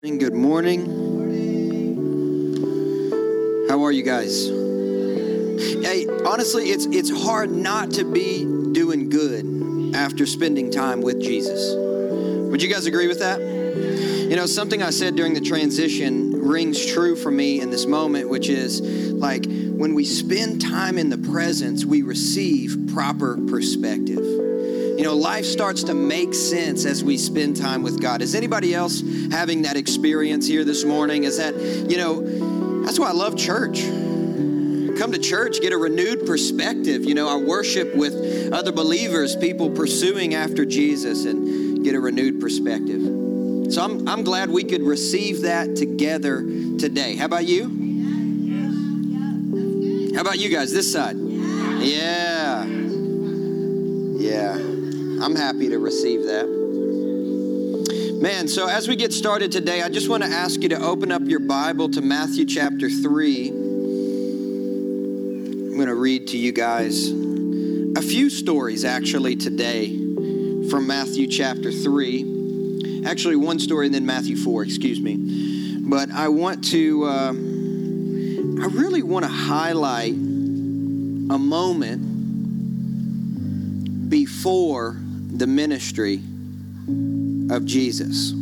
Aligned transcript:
Good 0.00 0.32
morning. 0.32 0.84
How 3.68 3.82
are 3.82 3.90
you 3.90 4.04
guys? 4.04 4.46
Hey, 5.84 6.06
honestly, 6.24 6.70
it's 6.70 6.86
it's 6.86 7.10
hard 7.10 7.50
not 7.50 7.90
to 7.94 8.04
be 8.04 8.44
doing 8.70 9.08
good 9.08 9.96
after 9.96 10.24
spending 10.24 10.70
time 10.70 11.00
with 11.00 11.20
Jesus. 11.20 11.74
Would 11.74 12.62
you 12.62 12.68
guys 12.72 12.86
agree 12.86 13.08
with 13.08 13.18
that? 13.18 13.40
You 13.40 14.36
know, 14.36 14.46
something 14.46 14.84
I 14.84 14.90
said 14.90 15.16
during 15.16 15.34
the 15.34 15.40
transition 15.40 16.46
rings 16.46 16.86
true 16.86 17.16
for 17.16 17.32
me 17.32 17.60
in 17.60 17.70
this 17.70 17.84
moment, 17.84 18.28
which 18.28 18.48
is 18.48 18.80
like 19.14 19.46
when 19.46 19.96
we 19.96 20.04
spend 20.04 20.60
time 20.60 20.96
in 20.96 21.10
the 21.10 21.18
presence, 21.18 21.84
we 21.84 22.02
receive 22.02 22.92
proper 22.92 23.36
perspective. 23.48 24.37
You 24.98 25.04
know, 25.04 25.14
life 25.14 25.44
starts 25.44 25.84
to 25.84 25.94
make 25.94 26.34
sense 26.34 26.84
as 26.84 27.04
we 27.04 27.18
spend 27.18 27.56
time 27.56 27.84
with 27.84 28.02
God. 28.02 28.20
Is 28.20 28.34
anybody 28.34 28.74
else 28.74 29.00
having 29.30 29.62
that 29.62 29.76
experience 29.76 30.44
here 30.44 30.64
this 30.64 30.84
morning? 30.84 31.22
Is 31.22 31.36
that, 31.36 31.54
you 31.54 31.96
know, 31.96 32.82
that's 32.84 32.98
why 32.98 33.10
I 33.10 33.12
love 33.12 33.36
church. 33.36 33.80
Come 34.98 35.12
to 35.12 35.18
church, 35.20 35.60
get 35.60 35.72
a 35.72 35.76
renewed 35.76 36.26
perspective. 36.26 37.04
You 37.04 37.14
know, 37.14 37.28
I 37.28 37.36
worship 37.36 37.94
with 37.94 38.52
other 38.52 38.72
believers, 38.72 39.36
people 39.36 39.70
pursuing 39.70 40.34
after 40.34 40.64
Jesus, 40.64 41.26
and 41.26 41.84
get 41.84 41.94
a 41.94 42.00
renewed 42.00 42.40
perspective. 42.40 43.72
So 43.72 43.84
I'm, 43.84 44.08
I'm 44.08 44.24
glad 44.24 44.50
we 44.50 44.64
could 44.64 44.82
receive 44.82 45.42
that 45.42 45.76
together 45.76 46.42
today. 46.76 47.14
How 47.14 47.26
about 47.26 47.46
you? 47.46 47.68
How 50.16 50.22
about 50.22 50.40
you 50.40 50.48
guys 50.48 50.72
this 50.72 50.92
side? 50.92 51.16
Yeah. 51.16 52.64
Yeah. 54.18 54.77
I'm 55.20 55.34
happy 55.34 55.68
to 55.70 55.78
receive 55.78 56.26
that. 56.26 56.46
Man, 58.22 58.46
so 58.46 58.68
as 58.68 58.86
we 58.86 58.94
get 58.94 59.12
started 59.12 59.50
today, 59.50 59.82
I 59.82 59.88
just 59.88 60.08
want 60.08 60.22
to 60.22 60.28
ask 60.28 60.62
you 60.62 60.68
to 60.68 60.80
open 60.80 61.10
up 61.10 61.22
your 61.24 61.40
Bible 61.40 61.88
to 61.90 62.00
Matthew 62.00 62.44
chapter 62.44 62.88
3. 62.88 63.48
I'm 63.48 63.54
going 65.74 65.88
to 65.88 65.96
read 65.96 66.28
to 66.28 66.38
you 66.38 66.52
guys 66.52 67.10
a 67.10 68.02
few 68.02 68.30
stories 68.30 68.84
actually 68.84 69.34
today 69.34 69.88
from 70.68 70.86
Matthew 70.86 71.26
chapter 71.26 71.72
3. 71.72 73.02
Actually, 73.04 73.36
one 73.36 73.58
story 73.58 73.86
and 73.86 73.94
then 73.94 74.06
Matthew 74.06 74.36
4, 74.36 74.62
excuse 74.62 75.00
me. 75.00 75.16
But 75.80 76.12
I 76.12 76.28
want 76.28 76.62
to, 76.66 77.04
uh, 77.04 77.32
I 77.32 78.66
really 78.66 79.02
want 79.02 79.24
to 79.24 79.30
highlight 79.30 80.12
a 80.12 81.38
moment 81.38 82.04
before 84.08 84.96
the 85.38 85.46
ministry 85.46 86.16
of 87.54 87.64
Jesus. 87.64 88.32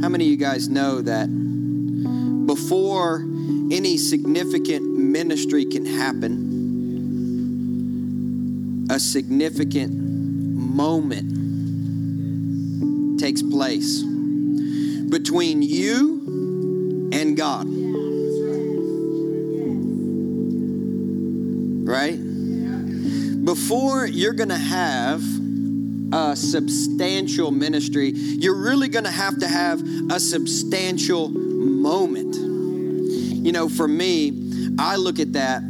How 0.00 0.08
many 0.08 0.24
of 0.24 0.30
you 0.30 0.38
guys 0.38 0.70
know 0.70 1.02
that 1.02 1.28
before 2.46 3.26
any 3.70 3.98
significant 3.98 4.90
ministry 4.96 5.66
can 5.66 5.84
happen, 5.84 6.56
a 8.90 8.98
significant 8.98 9.92
moment 9.92 11.28
takes 13.20 13.42
place 13.42 14.02
between 14.02 15.60
you 15.60 17.10
and 17.12 17.36
God? 17.36 17.77
Before 23.68 24.06
you're 24.06 24.32
going 24.32 24.48
to 24.48 24.56
have 24.56 25.22
a 26.10 26.34
substantial 26.34 27.50
ministry, 27.50 28.12
you're 28.12 28.56
really 28.56 28.88
going 28.88 29.04
to 29.04 29.10
have 29.10 29.38
to 29.40 29.46
have 29.46 29.82
a 30.10 30.18
substantial 30.18 31.28
moment. 31.28 32.34
You 32.34 33.52
know, 33.52 33.68
for 33.68 33.86
me, 33.86 34.74
I 34.78 34.96
look 34.96 35.18
at 35.18 35.34
that 35.34 35.62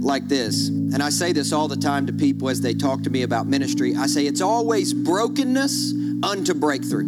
like 0.00 0.28
this, 0.28 0.68
and 0.68 1.02
I 1.02 1.08
say 1.08 1.32
this 1.32 1.54
all 1.54 1.66
the 1.66 1.78
time 1.78 2.06
to 2.08 2.12
people 2.12 2.50
as 2.50 2.60
they 2.60 2.74
talk 2.74 3.04
to 3.04 3.10
me 3.10 3.22
about 3.22 3.46
ministry. 3.46 3.94
I 3.96 4.06
say 4.06 4.26
it's 4.26 4.42
always 4.42 4.92
brokenness 4.92 5.94
unto 6.22 6.52
breakthrough. 6.52 7.06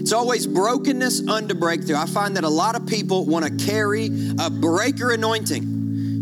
It's 0.00 0.12
always 0.12 0.48
brokenness 0.48 1.28
unto 1.28 1.54
breakthrough. 1.54 1.94
I 1.94 2.06
find 2.06 2.36
that 2.36 2.42
a 2.42 2.50
lot 2.50 2.74
of 2.74 2.88
people 2.88 3.24
want 3.24 3.44
to 3.44 3.64
carry 3.64 4.10
a 4.40 4.50
breaker 4.50 5.12
anointing 5.12 5.71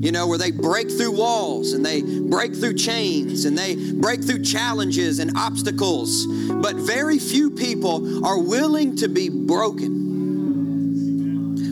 you 0.00 0.11
know, 0.12 0.27
where 0.27 0.38
they 0.38 0.50
break 0.50 0.91
through 0.91 1.12
walls 1.12 1.75
and 1.75 1.84
they 1.84 2.00
break 2.00 2.55
through 2.55 2.72
chains 2.72 3.44
and 3.44 3.56
they 3.56 3.77
break 3.93 4.25
through 4.25 4.43
challenges 4.43 5.19
and 5.19 5.37
obstacles. 5.37 6.27
But 6.27 6.77
very 6.77 7.19
few 7.19 7.50
people 7.50 8.27
are 8.27 8.39
willing 8.39 8.97
to 8.97 9.09
be 9.09 9.28
broken. 9.28 10.09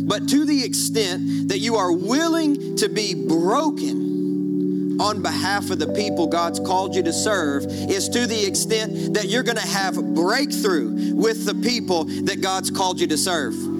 But 0.07 0.29
to 0.29 0.45
the 0.45 0.63
extent 0.63 1.49
that 1.49 1.59
you 1.61 1.77
are 1.77 1.91
willing 1.91 2.77
to 2.77 2.91
be 2.91 3.15
broken 3.15 5.01
on 5.01 5.23
behalf 5.23 5.71
of 5.71 5.79
the 5.79 5.95
people 5.95 6.27
God's 6.27 6.61
called 6.61 6.95
you 6.95 7.03
to 7.05 7.13
serve, 7.15 7.65
is 7.65 8.11
to 8.11 8.27
the 8.27 8.45
extent 8.45 9.15
that 9.15 9.29
you're 9.29 9.43
going 9.43 9.57
to 9.57 9.67
have 9.67 9.95
breakthrough 10.15 11.15
with 11.15 11.47
the 11.47 11.55
people 11.55 12.05
that 12.05 12.43
God's 12.43 12.71
called 12.71 13.01
you 13.01 13.07
to 13.07 13.17
serve. 13.17 13.78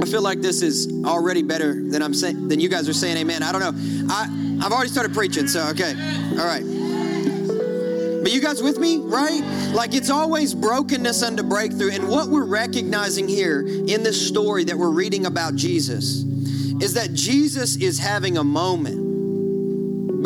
I 0.00 0.04
feel 0.04 0.22
like 0.22 0.40
this 0.40 0.62
is 0.62 1.04
already 1.04 1.42
better 1.42 1.74
than 1.74 2.02
I'm 2.02 2.14
saying 2.14 2.48
than 2.48 2.60
you 2.60 2.68
guys 2.68 2.88
are 2.88 2.94
saying 2.94 3.16
amen. 3.16 3.42
I 3.42 3.52
don't 3.52 3.60
know. 3.60 4.06
I, 4.12 4.60
I've 4.64 4.72
already 4.72 4.90
started 4.90 5.14
preaching, 5.14 5.48
so 5.48 5.68
okay. 5.68 5.94
All 6.32 6.46
right. 6.46 6.64
But 8.22 8.32
you 8.32 8.40
guys 8.40 8.60
with 8.60 8.78
me, 8.78 8.98
right? 8.98 9.40
Like 9.72 9.94
it's 9.94 10.10
always 10.10 10.52
brokenness 10.52 11.22
unto 11.22 11.44
breakthrough. 11.44 11.92
And 11.92 12.08
what 12.08 12.28
we're 12.28 12.44
recognizing 12.44 13.28
here 13.28 13.60
in 13.60 14.02
this 14.02 14.26
story 14.26 14.64
that 14.64 14.76
we're 14.76 14.90
reading 14.90 15.26
about 15.26 15.54
Jesus 15.54 16.24
is 16.82 16.94
that 16.94 17.14
Jesus 17.14 17.76
is 17.76 18.00
having 18.00 18.36
a 18.36 18.42
moment 18.42 19.05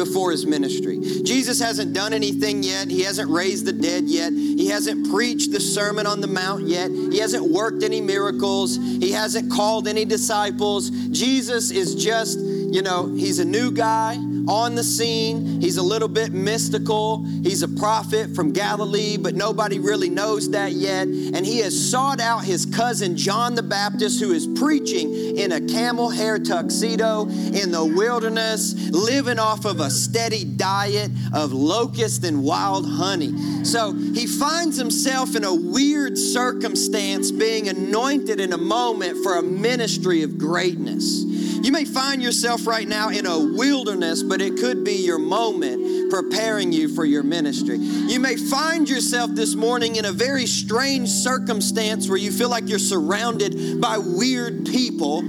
before 0.05 0.31
his 0.31 0.47
ministry. 0.47 0.99
Jesus 0.99 1.61
hasn't 1.61 1.93
done 1.93 2.15
anything 2.15 2.63
yet. 2.63 2.89
He 2.89 3.03
hasn't 3.03 3.31
raised 3.31 3.67
the 3.67 3.73
dead 3.73 4.05
yet. 4.05 4.33
He 4.33 4.69
hasn't 4.69 5.11
preached 5.11 5.53
the 5.53 5.61
Sermon 5.61 6.07
on 6.07 6.23
the 6.23 6.27
Mount 6.27 6.67
yet. 6.67 6.91
He 6.91 7.19
hasn't 7.19 7.51
worked 7.51 7.83
any 7.83 8.01
miracles. 8.01 8.77
He 8.77 9.13
hasn't 9.13 9.53
called 9.53 9.87
any 9.87 10.07
disciples. 10.07 10.89
Jesus 10.89 11.71
is 11.71 11.95
just, 11.95 12.39
you 12.39 12.81
know, 12.81 13.09
he's 13.15 13.41
a 13.41 13.45
new 13.45 13.71
guy 13.71 14.17
on 14.49 14.75
the 14.75 14.85
scene. 14.85 15.61
He's 15.61 15.77
a 15.77 15.83
little 15.83 16.09
bit 16.09 16.33
mystical. 16.33 17.25
He's 17.43 17.63
a 17.63 17.69
prophet 17.69 18.35
from 18.35 18.53
Galilee, 18.53 19.17
but 19.17 19.35
nobody 19.35 19.79
really 19.79 20.11
knows 20.11 20.51
that 20.51 20.73
yet. 20.73 21.07
And 21.07 21.45
he 21.45 21.59
has 21.61 21.91
sought 21.91 22.21
out 22.21 22.45
his 22.45 22.67
cousin 22.67 23.17
John 23.17 23.55
the 23.55 23.63
Baptist, 23.63 24.21
who 24.21 24.33
is 24.33 24.47
preaching 24.59 25.37
in 25.37 25.53
a 25.53 25.61
camel 25.61 26.11
hair 26.11 26.39
tuxedo 26.39 27.29
in 27.29 27.71
the 27.71 27.85
wilderness, 27.85 28.75
living 28.91 29.39
off 29.39 29.65
of 29.65 29.81
a 29.81 29.91
steady 29.91 30.45
diet 30.45 31.11
of 31.33 31.53
locust 31.53 32.25
and 32.25 32.43
wild 32.43 32.87
honey. 32.89 33.65
So 33.65 33.93
he 33.93 34.27
finds 34.27 34.77
himself 34.77 35.37
in 35.37 35.45
a 35.45 35.55
weird 35.55 36.17
circumstance 36.19 37.31
being 37.31 37.69
anointed 37.69 38.41
in 38.41 38.53
a 38.53 38.59
moment 38.59 39.23
for 39.23 39.37
a 39.37 39.43
ministry 39.43 40.23
of 40.23 40.39
greatness. 40.39 41.25
You 41.63 41.73
may 41.73 41.85
find 41.85 42.23
yourself 42.23 42.67
right 42.67 42.89
now 42.89 43.11
in 43.11 43.27
a 43.27 43.39
wilderness, 43.39 44.23
but 44.23 44.41
it 44.41 44.57
could 44.57 44.83
be 44.83 45.05
your 45.05 45.19
moment 45.19 46.11
preparing 46.11 46.73
you 46.73 46.89
for 46.89 47.05
your 47.05 47.23
ministry. 47.23 47.77
You 47.77 48.19
may 48.19 48.37
find 48.37 48.89
yourself 48.89 49.31
this 49.35 49.55
morning 49.55 49.97
in 49.97 50.07
a 50.07 50.13
very 50.13 50.47
strange 50.47 51.11
circumstance 51.11 52.09
where 52.09 52.17
you 52.17 52.33
feel 52.33 52.49
like 52.49 52.67
you're 52.67 52.79
surrounded 52.79 53.79
by 53.79 53.99
weird 53.99 54.65
people. 54.65 55.23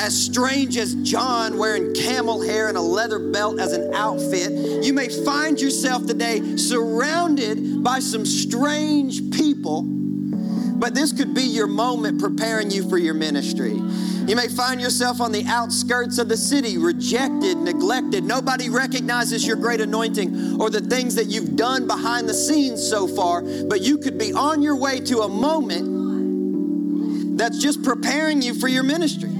As 0.00 0.20
strange 0.20 0.76
as 0.76 0.96
John 0.96 1.58
wearing 1.58 1.94
camel 1.94 2.42
hair 2.42 2.66
and 2.66 2.76
a 2.76 2.82
leather 2.82 3.20
belt 3.30 3.60
as 3.60 3.72
an 3.72 3.94
outfit, 3.94 4.84
you 4.84 4.92
may 4.92 5.08
find 5.24 5.60
yourself 5.60 6.06
today 6.06 6.56
surrounded 6.56 7.84
by 7.84 8.00
some 8.00 8.26
strange 8.26 9.30
people, 9.30 9.82
but 9.82 10.92
this 10.92 11.12
could 11.12 11.34
be 11.34 11.44
your 11.44 11.68
moment 11.68 12.20
preparing 12.20 12.72
you 12.72 12.88
for 12.88 12.98
your 12.98 13.14
ministry. 13.14 13.80
You 14.26 14.36
may 14.36 14.48
find 14.48 14.80
yourself 14.80 15.20
on 15.20 15.32
the 15.32 15.44
outskirts 15.46 16.18
of 16.18 16.28
the 16.28 16.36
city, 16.36 16.78
rejected, 16.78 17.58
neglected. 17.58 18.22
Nobody 18.22 18.70
recognizes 18.70 19.44
your 19.44 19.56
great 19.56 19.80
anointing 19.80 20.60
or 20.60 20.70
the 20.70 20.80
things 20.80 21.16
that 21.16 21.26
you've 21.26 21.56
done 21.56 21.88
behind 21.88 22.28
the 22.28 22.34
scenes 22.34 22.88
so 22.88 23.08
far, 23.08 23.42
but 23.42 23.80
you 23.80 23.98
could 23.98 24.18
be 24.18 24.32
on 24.32 24.62
your 24.62 24.76
way 24.76 25.00
to 25.00 25.22
a 25.22 25.28
moment 25.28 27.36
that's 27.36 27.58
just 27.58 27.82
preparing 27.82 28.42
you 28.42 28.54
for 28.54 28.68
your 28.68 28.84
ministry. 28.84 29.30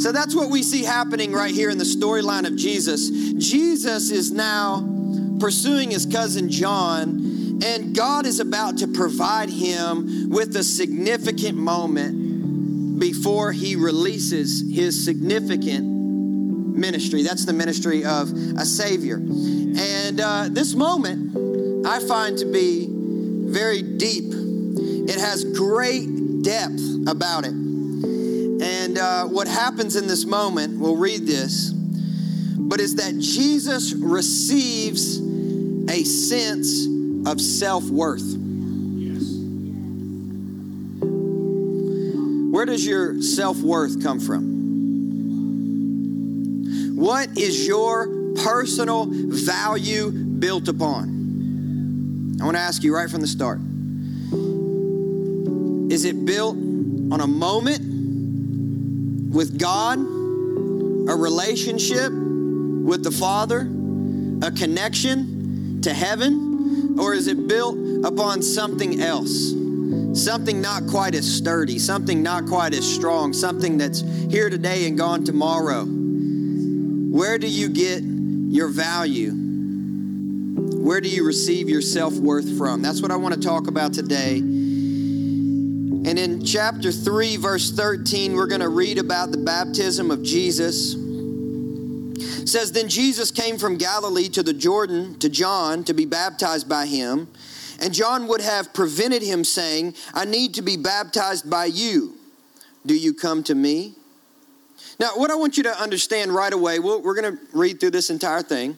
So 0.00 0.10
that's 0.10 0.34
what 0.34 0.50
we 0.50 0.64
see 0.64 0.82
happening 0.82 1.32
right 1.32 1.54
here 1.54 1.70
in 1.70 1.78
the 1.78 1.84
storyline 1.84 2.46
of 2.46 2.56
Jesus. 2.56 3.10
Jesus 3.10 4.10
is 4.10 4.32
now 4.32 4.84
pursuing 5.38 5.92
his 5.92 6.04
cousin 6.04 6.50
John, 6.50 7.60
and 7.62 7.94
God 7.94 8.26
is 8.26 8.40
about 8.40 8.78
to 8.78 8.88
provide 8.88 9.50
him 9.50 10.30
with 10.30 10.56
a 10.56 10.64
significant 10.64 11.56
moment 11.56 12.23
before 12.98 13.52
he 13.52 13.76
releases 13.76 14.72
his 14.74 15.04
significant 15.04 15.84
ministry. 15.84 17.22
That's 17.22 17.44
the 17.44 17.52
ministry 17.52 18.04
of 18.04 18.32
a 18.32 18.64
Savior. 18.64 19.16
And 19.16 20.20
uh, 20.20 20.48
this 20.50 20.74
moment 20.74 21.86
I 21.86 22.00
find 22.00 22.38
to 22.38 22.46
be 22.46 22.88
very 22.90 23.82
deep. 23.82 24.24
It 24.32 25.20
has 25.20 25.44
great 25.44 26.42
depth 26.42 26.82
about 27.06 27.44
it. 27.44 27.52
And 27.52 28.98
uh, 28.98 29.24
what 29.26 29.48
happens 29.48 29.96
in 29.96 30.06
this 30.06 30.24
moment, 30.24 30.78
we'll 30.78 30.96
read 30.96 31.26
this, 31.26 31.70
but 31.70 32.80
is 32.80 32.94
that 32.96 33.18
Jesus 33.18 33.92
receives 33.92 35.18
a 35.90 36.04
sense 36.04 36.86
of 37.26 37.40
self 37.40 37.84
worth. 37.84 38.43
Where 42.64 42.72
does 42.72 42.86
your 42.86 43.20
self 43.20 43.60
worth 43.60 44.02
come 44.02 44.18
from? 44.18 44.42
What 46.96 47.36
is 47.36 47.66
your 47.66 48.06
personal 48.36 49.04
value 49.06 50.10
built 50.10 50.68
upon? 50.68 52.38
I 52.40 52.44
want 52.46 52.56
to 52.56 52.62
ask 52.62 52.82
you 52.82 52.94
right 52.94 53.10
from 53.10 53.20
the 53.20 53.26
start. 53.26 53.58
Is 55.92 56.06
it 56.06 56.24
built 56.24 56.56
on 56.56 57.20
a 57.20 57.26
moment 57.26 57.80
with 59.34 59.58
God, 59.58 59.98
a 59.98 61.14
relationship 61.14 62.12
with 62.12 63.04
the 63.04 63.10
Father, 63.10 63.68
a 64.40 64.50
connection 64.50 65.82
to 65.82 65.92
heaven, 65.92 66.98
or 66.98 67.12
is 67.12 67.26
it 67.26 67.46
built 67.46 67.76
upon 68.06 68.40
something 68.40 69.02
else? 69.02 69.52
Something 70.14 70.60
not 70.60 70.86
quite 70.86 71.14
as 71.16 71.26
sturdy, 71.30 71.78
something 71.78 72.22
not 72.22 72.46
quite 72.46 72.72
as 72.72 72.84
strong, 72.88 73.32
something 73.32 73.76
that's 73.76 74.00
here 74.00 74.48
today 74.48 74.86
and 74.86 74.96
gone 74.96 75.24
tomorrow. 75.24 75.84
Where 75.84 77.36
do 77.36 77.48
you 77.48 77.68
get 77.68 78.02
your 78.02 78.68
value? 78.68 79.32
Where 79.32 81.00
do 81.00 81.08
you 81.08 81.26
receive 81.26 81.68
your 81.68 81.82
self 81.82 82.14
worth 82.14 82.56
from? 82.56 82.80
That's 82.80 83.02
what 83.02 83.10
I 83.10 83.16
want 83.16 83.34
to 83.34 83.40
talk 83.40 83.66
about 83.66 83.92
today. 83.92 84.38
And 86.04 86.18
in 86.18 86.44
chapter 86.44 86.92
3, 86.92 87.36
verse 87.36 87.72
13, 87.72 88.34
we're 88.34 88.46
going 88.46 88.60
to 88.60 88.68
read 88.68 88.98
about 88.98 89.32
the 89.32 89.38
baptism 89.38 90.10
of 90.10 90.22
Jesus. 90.22 90.94
It 90.94 92.48
says, 92.48 92.70
Then 92.70 92.88
Jesus 92.88 93.30
came 93.30 93.58
from 93.58 93.78
Galilee 93.78 94.28
to 94.28 94.42
the 94.42 94.52
Jordan 94.52 95.18
to 95.18 95.28
John 95.28 95.82
to 95.84 95.94
be 95.94 96.04
baptized 96.04 96.68
by 96.68 96.86
him. 96.86 97.28
And 97.80 97.92
John 97.92 98.28
would 98.28 98.40
have 98.40 98.72
prevented 98.72 99.22
him, 99.22 99.44
saying, 99.44 99.94
I 100.12 100.24
need 100.24 100.54
to 100.54 100.62
be 100.62 100.76
baptized 100.76 101.48
by 101.50 101.66
you. 101.66 102.14
Do 102.86 102.94
you 102.94 103.14
come 103.14 103.42
to 103.44 103.54
me? 103.54 103.94
Now, 105.00 105.10
what 105.16 105.30
I 105.30 105.34
want 105.34 105.56
you 105.56 105.62
to 105.64 105.80
understand 105.80 106.32
right 106.32 106.52
away, 106.52 106.78
we 106.78 106.96
we 106.96 107.10
are 107.10 107.14
going 107.14 107.36
to 107.36 107.38
read 107.52 107.80
through 107.80 107.90
this 107.90 108.10
entire 108.10 108.42
thing. 108.42 108.76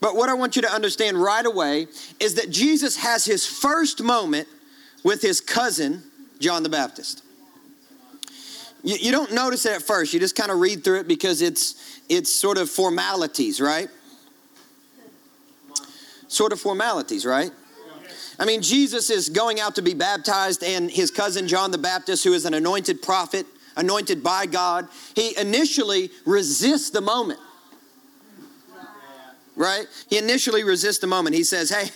But 0.00 0.16
what 0.16 0.28
I 0.28 0.34
want 0.34 0.56
you 0.56 0.62
to 0.62 0.70
understand 0.72 1.22
right 1.22 1.44
away 1.44 1.86
is 2.18 2.34
that 2.34 2.50
Jesus 2.50 2.96
has 2.96 3.24
his 3.24 3.46
first 3.46 4.02
moment 4.02 4.48
with 5.04 5.22
his 5.22 5.40
cousin, 5.40 6.02
John 6.38 6.62
the 6.62 6.68
Baptist. 6.68 7.22
You, 8.82 8.96
you 8.96 9.12
don't 9.12 9.32
notice 9.32 9.66
it 9.66 9.72
at 9.72 9.82
first. 9.82 10.14
You 10.14 10.20
just 10.20 10.36
kind 10.36 10.50
of 10.50 10.58
read 10.58 10.84
through 10.84 11.00
it 11.00 11.08
because 11.08 11.42
it's, 11.42 12.00
it's 12.08 12.34
sort 12.34 12.56
of 12.56 12.70
formalities, 12.70 13.60
right? 13.60 13.88
Sort 16.28 16.52
of 16.52 16.60
formalities, 16.60 17.26
right? 17.26 17.50
I 18.40 18.46
mean, 18.46 18.62
Jesus 18.62 19.10
is 19.10 19.28
going 19.28 19.60
out 19.60 19.74
to 19.74 19.82
be 19.82 19.92
baptized, 19.92 20.64
and 20.64 20.90
his 20.90 21.10
cousin 21.10 21.46
John 21.46 21.70
the 21.70 21.78
Baptist, 21.78 22.24
who 22.24 22.32
is 22.32 22.46
an 22.46 22.54
anointed 22.54 23.02
prophet, 23.02 23.44
anointed 23.76 24.22
by 24.22 24.46
God, 24.46 24.88
he 25.14 25.36
initially 25.36 26.10
resists 26.24 26.88
the 26.88 27.02
moment. 27.02 27.38
Right? 29.56 29.84
He 30.08 30.16
initially 30.16 30.64
resists 30.64 31.00
the 31.00 31.06
moment. 31.06 31.36
He 31.36 31.44
says, 31.44 31.68
Hey, 31.68 31.90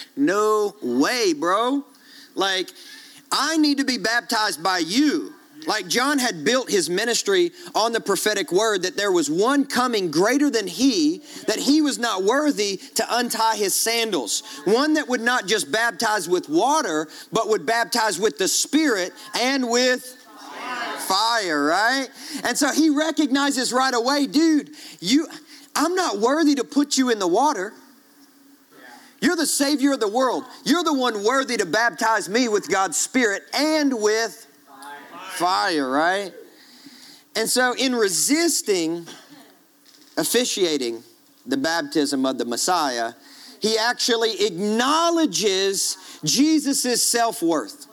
no 0.16 0.74
way, 0.80 1.34
bro. 1.34 1.84
Like, 2.34 2.70
I 3.30 3.58
need 3.58 3.76
to 3.76 3.84
be 3.84 3.98
baptized 3.98 4.62
by 4.62 4.78
you. 4.78 5.34
Like 5.66 5.88
John 5.88 6.18
had 6.18 6.44
built 6.44 6.70
his 6.70 6.90
ministry 6.90 7.52
on 7.74 7.92
the 7.92 8.00
prophetic 8.00 8.52
word 8.52 8.82
that 8.82 8.96
there 8.96 9.12
was 9.12 9.30
one 9.30 9.64
coming 9.64 10.10
greater 10.10 10.50
than 10.50 10.66
he, 10.66 11.22
that 11.46 11.58
he 11.58 11.80
was 11.80 11.98
not 11.98 12.24
worthy 12.24 12.78
to 12.94 13.06
untie 13.08 13.56
his 13.56 13.74
sandals. 13.74 14.42
One 14.64 14.94
that 14.94 15.08
would 15.08 15.20
not 15.20 15.46
just 15.46 15.70
baptize 15.70 16.28
with 16.28 16.48
water, 16.48 17.08
but 17.32 17.48
would 17.48 17.66
baptize 17.66 18.18
with 18.18 18.38
the 18.38 18.48
Spirit 18.48 19.12
and 19.38 19.68
with 19.68 20.18
fire, 20.98 21.64
right? 21.64 22.08
And 22.44 22.56
so 22.56 22.72
he 22.72 22.90
recognizes 22.90 23.72
right 23.72 23.94
away, 23.94 24.26
dude, 24.26 24.70
you 25.00 25.26
I'm 25.74 25.94
not 25.94 26.18
worthy 26.18 26.54
to 26.56 26.64
put 26.64 26.98
you 26.98 27.10
in 27.10 27.18
the 27.18 27.26
water. 27.26 27.72
You're 29.20 29.36
the 29.36 29.46
Savior 29.46 29.92
of 29.92 30.00
the 30.00 30.08
world. 30.08 30.44
You're 30.64 30.82
the 30.82 30.92
one 30.92 31.24
worthy 31.24 31.56
to 31.56 31.64
baptize 31.64 32.28
me 32.28 32.48
with 32.48 32.68
God's 32.68 32.96
Spirit 32.96 33.44
and 33.54 34.02
with 34.02 34.46
fire, 35.32 35.90
right? 35.90 36.32
And 37.34 37.48
so, 37.48 37.74
in 37.74 37.94
resisting 37.94 39.06
officiating 40.16 41.02
the 41.46 41.56
baptism 41.56 42.26
of 42.26 42.38
the 42.38 42.44
Messiah, 42.44 43.14
he 43.60 43.78
actually 43.78 44.44
acknowledges 44.44 45.96
Jesus' 46.24 47.02
self 47.02 47.42
worth. 47.42 47.86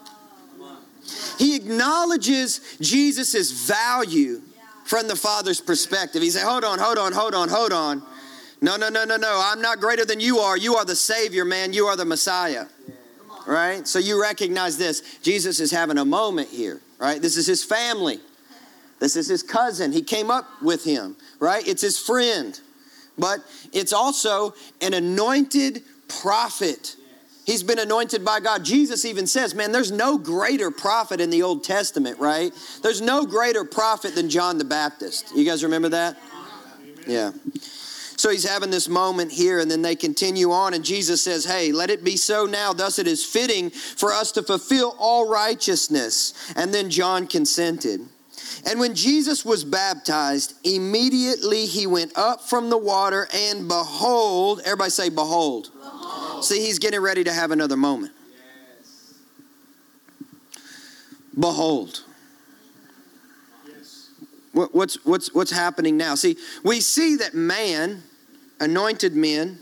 He 1.37 1.55
acknowledges 1.55 2.61
Jesus' 2.79 3.51
value 3.67 4.41
from 4.85 5.07
the 5.07 5.15
Father's 5.15 5.61
perspective. 5.61 6.21
He 6.21 6.29
said, 6.29 6.43
Hold 6.43 6.63
on, 6.63 6.79
hold 6.79 6.97
on, 6.97 7.13
hold 7.13 7.35
on, 7.35 7.49
hold 7.49 7.71
on. 7.71 8.03
No, 8.61 8.75
no, 8.75 8.89
no, 8.89 9.05
no, 9.05 9.15
no. 9.15 9.41
I'm 9.41 9.61
not 9.61 9.79
greater 9.79 10.05
than 10.05 10.19
you 10.19 10.39
are. 10.39 10.57
You 10.57 10.75
are 10.75 10.85
the 10.85 10.95
Savior, 10.95 11.45
man. 11.45 11.71
You 11.71 11.85
are 11.85 11.95
the 11.95 12.05
Messiah. 12.05 12.65
Right? 13.47 13.87
So 13.87 13.99
you 13.99 14.21
recognize 14.21 14.77
this. 14.77 15.19
Jesus 15.21 15.59
is 15.59 15.71
having 15.71 15.97
a 15.97 16.05
moment 16.05 16.49
here, 16.49 16.81
right? 16.99 17.21
This 17.21 17.37
is 17.37 17.47
his 17.47 17.63
family. 17.63 18.19
This 18.99 19.15
is 19.15 19.27
his 19.27 19.41
cousin. 19.41 19.91
He 19.91 20.01
came 20.01 20.29
up 20.29 20.45
with 20.61 20.83
him, 20.83 21.15
right? 21.39 21.65
It's 21.67 21.81
his 21.81 21.97
friend. 21.97 22.59
But 23.17 23.39
it's 23.73 23.93
also 23.93 24.53
an 24.81 24.93
anointed 24.93 25.83
prophet. 26.07 26.95
He's 27.45 27.63
been 27.63 27.79
anointed 27.79 28.23
by 28.23 28.39
God. 28.41 28.63
Jesus 28.63 29.05
even 29.05 29.25
says, 29.25 29.55
man, 29.55 29.71
there's 29.71 29.91
no 29.91 30.17
greater 30.17 30.69
prophet 30.69 31.19
in 31.19 31.29
the 31.29 31.41
Old 31.43 31.63
Testament, 31.63 32.19
right? 32.19 32.51
There's 32.83 33.01
no 33.01 33.25
greater 33.25 33.65
prophet 33.65 34.15
than 34.15 34.29
John 34.29 34.57
the 34.57 34.65
Baptist. 34.65 35.35
You 35.35 35.45
guys 35.45 35.63
remember 35.63 35.89
that? 35.89 36.17
Yeah. 37.07 37.31
So 38.19 38.29
he's 38.29 38.43
having 38.43 38.69
this 38.69 38.89
moment 38.89 39.31
here, 39.31 39.59
and 39.59 39.71
then 39.71 39.81
they 39.81 39.95
continue 39.95 40.51
on, 40.51 40.73
and 40.73 40.83
Jesus 40.83 41.23
says, 41.23 41.45
Hey, 41.45 41.71
let 41.71 41.89
it 41.89 42.03
be 42.03 42.17
so 42.17 42.45
now. 42.45 42.73
Thus 42.73 42.99
it 42.99 43.07
is 43.07 43.23
fitting 43.23 43.69
for 43.69 44.11
us 44.11 44.33
to 44.33 44.43
fulfill 44.43 44.93
all 44.99 45.29
righteousness. 45.29 46.33
And 46.57 46.73
then 46.73 46.89
John 46.89 47.27
consented. 47.27 48.01
And 48.69 48.77
when 48.77 48.93
Jesus 48.93 49.45
was 49.45 49.63
baptized, 49.63 50.55
immediately 50.65 51.65
he 51.65 51.87
went 51.87 52.11
up 52.17 52.41
from 52.41 52.69
the 52.69 52.77
water, 52.77 53.29
and 53.33 53.69
behold, 53.69 54.59
everybody 54.65 54.89
say, 54.89 55.07
Behold. 55.07 55.71
behold. 55.81 56.43
See, 56.43 56.59
he's 56.59 56.77
getting 56.77 56.99
ready 56.99 57.23
to 57.23 57.31
have 57.31 57.51
another 57.51 57.77
moment. 57.77 58.11
Yes. 58.81 59.13
Behold. 61.39 62.03
What's, 64.51 65.05
what's, 65.05 65.33
what's 65.33 65.51
happening 65.51 65.95
now? 65.95 66.15
See, 66.15 66.35
we 66.65 66.81
see 66.81 67.15
that 67.15 67.33
man 67.33 68.03
anointed 68.59 69.15
men, 69.15 69.57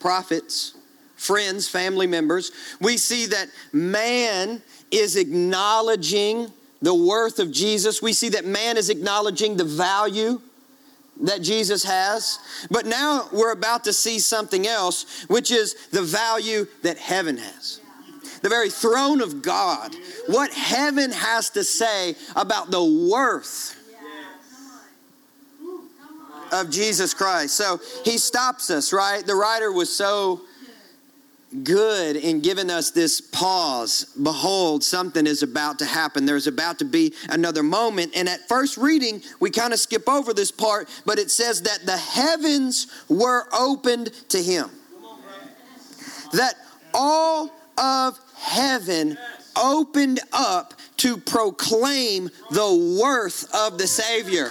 prophets, 0.00 0.74
friends, 1.16 1.68
family 1.68 2.06
members, 2.06 2.52
we 2.80 2.96
see 2.96 3.26
that 3.26 3.48
man 3.72 4.62
is 4.90 5.16
acknowledging 5.16 6.52
the 6.80 6.94
worth 6.94 7.38
of 7.38 7.50
Jesus. 7.50 8.00
We 8.00 8.12
see 8.12 8.30
that 8.30 8.44
man 8.44 8.76
is 8.76 8.88
acknowledging 8.88 9.56
the 9.56 9.64
value 9.64 10.40
that 11.20 11.42
Jesus 11.42 11.82
has. 11.84 12.38
But 12.70 12.86
now 12.86 13.28
we're 13.32 13.52
about 13.52 13.84
to 13.84 13.92
see 13.92 14.18
something 14.20 14.66
else, 14.66 15.24
which 15.24 15.50
is 15.50 15.74
the 15.90 16.02
value 16.02 16.66
that 16.82 16.98
heaven 16.98 17.36
has. 17.36 17.80
The 18.42 18.48
very 18.48 18.70
throne 18.70 19.20
of 19.20 19.42
God. 19.42 19.96
What 20.28 20.52
heaven 20.52 21.10
has 21.10 21.50
to 21.50 21.64
say 21.64 22.14
about 22.36 22.70
the 22.70 22.84
worth 22.84 23.74
of 26.52 26.70
Jesus 26.70 27.14
Christ. 27.14 27.54
So 27.54 27.80
he 28.04 28.18
stops 28.18 28.70
us, 28.70 28.92
right? 28.92 29.24
The 29.24 29.34
writer 29.34 29.72
was 29.72 29.94
so 29.94 30.42
good 31.64 32.16
in 32.16 32.40
giving 32.40 32.70
us 32.70 32.90
this 32.90 33.20
pause. 33.20 34.14
Behold, 34.22 34.84
something 34.84 35.26
is 35.26 35.42
about 35.42 35.78
to 35.78 35.86
happen. 35.86 36.26
There's 36.26 36.46
about 36.46 36.78
to 36.80 36.84
be 36.84 37.14
another 37.30 37.62
moment. 37.62 38.12
And 38.14 38.28
at 38.28 38.46
first 38.48 38.76
reading, 38.76 39.22
we 39.40 39.50
kind 39.50 39.72
of 39.72 39.78
skip 39.78 40.08
over 40.08 40.34
this 40.34 40.50
part, 40.50 40.88
but 41.06 41.18
it 41.18 41.30
says 41.30 41.62
that 41.62 41.86
the 41.86 41.96
heavens 41.96 42.86
were 43.08 43.46
opened 43.52 44.12
to 44.30 44.42
him. 44.42 44.70
That 46.32 46.54
all 46.92 47.50
of 47.78 48.18
heaven 48.36 49.16
opened 49.56 50.20
up 50.32 50.74
to 50.98 51.16
proclaim 51.16 52.28
the 52.50 52.98
worth 53.00 53.52
of 53.54 53.78
the 53.78 53.86
Savior. 53.86 54.50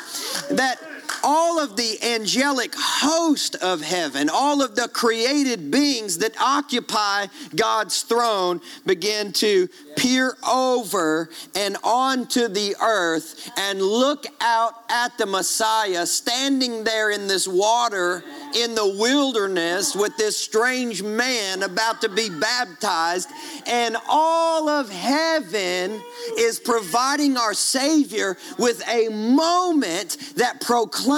That 0.52 0.80
all 1.30 1.60
of 1.60 1.76
the 1.76 2.02
angelic 2.02 2.74
host 2.74 3.56
of 3.56 3.82
heaven, 3.82 4.30
all 4.30 4.62
of 4.62 4.78
the 4.78 4.88
created 4.88 5.70
beings 5.70 6.20
that 6.20 6.40
occupy 6.40 7.26
God's 7.54 8.04
throne 8.04 8.62
begin 8.86 9.34
to 9.34 9.68
peer 9.98 10.38
over 10.50 11.30
and 11.54 11.76
onto 11.84 12.48
the 12.48 12.78
earth 12.82 13.52
and 13.58 13.82
look 13.82 14.26
out 14.40 14.76
at 14.90 15.18
the 15.18 15.26
Messiah 15.26 16.06
standing 16.06 16.86
there 16.86 17.12
in 17.12 17.28
this 17.28 17.46
water 17.46 18.24
in 18.56 18.74
the 18.74 18.96
wilderness 18.98 19.98
with 19.98 20.16
this 20.16 20.38
strange 20.38 21.04
man 21.04 21.62
about 21.64 22.00
to 22.02 22.10
be 22.10 22.30
baptized. 22.30 23.30
And 23.66 23.98
all 24.08 24.70
of 24.70 24.90
heaven 24.90 26.02
is 26.38 26.58
providing 26.58 27.36
our 27.36 27.54
Savior 27.54 28.38
with 28.58 28.82
a 28.88 29.10
moment 29.10 30.18
that 30.38 30.62
proclaims 30.62 31.17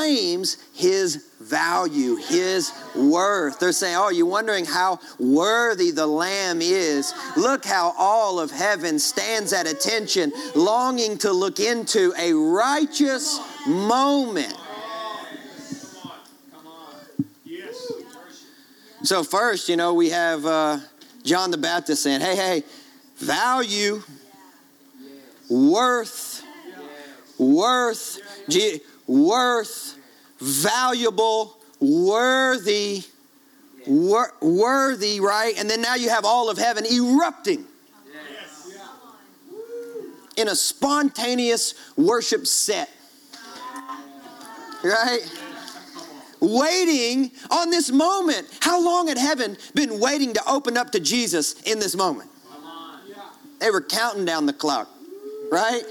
his 0.74 1.30
value, 1.40 2.16
his 2.16 2.72
worth. 2.96 3.60
They're 3.60 3.72
saying, 3.72 3.96
Oh, 3.98 4.10
you're 4.10 4.26
wondering 4.26 4.66
how 4.66 5.00
worthy 5.20 5.92
the 5.92 6.08
Lamb 6.08 6.62
is. 6.62 7.14
Look 7.38 7.66
how 7.66 7.94
all 7.98 8.40
of 8.40 8.52
heaven 8.52 9.00
stands 9.00 9.54
at 9.54 9.68
attention, 9.68 10.32
longing 10.56 11.18
to 11.20 11.32
look 11.32 11.60
into 11.60 12.14
a 12.18 12.34
righteous 12.34 13.40
moment. 13.68 14.56
So, 19.02 19.24
first, 19.24 19.70
you 19.70 19.78
know, 19.78 19.94
we 19.94 20.10
have 20.10 20.46
uh, 20.46 20.80
John 21.24 21.52
the 21.52 21.58
Baptist 21.58 22.04
saying, 22.04 22.20
Hey, 22.20 22.36
hey, 22.36 22.64
value, 23.16 24.04
worth, 25.50 26.44
worth, 27.38 28.20
worth, 29.10 29.98
valuable, 30.40 31.58
worthy, 31.80 33.04
wor- 33.88 34.34
worthy, 34.40 35.20
right? 35.20 35.56
And 35.58 35.70
then 35.70 35.82
now 35.82 35.96
you 35.96 36.10
have 36.10 36.26
all 36.26 36.50
of 36.50 36.58
heaven 36.58 36.86
erupting 36.86 37.66
in 40.38 40.48
a 40.48 40.56
spontaneous 40.56 41.74
worship 41.98 42.46
set, 42.46 42.90
right? 44.84 45.20
Waiting 46.40 47.32
on 47.50 47.72
this 47.72 47.92
moment. 47.92 48.48
How 48.62 48.82
long 48.82 49.08
had 49.08 49.18
heaven 49.18 49.58
been 49.74 50.00
waiting 50.00 50.34
to 50.36 50.50
open 50.50 50.78
up 50.78 50.92
to 50.92 51.00
Jesus 51.00 51.60
in 51.64 51.80
this 51.80 51.96
moment? 51.96 52.30
They 53.60 53.72
were 53.72 53.82
counting 53.82 54.24
down 54.24 54.46
the 54.46 54.54
clock, 54.54 54.88
right? 55.52 55.84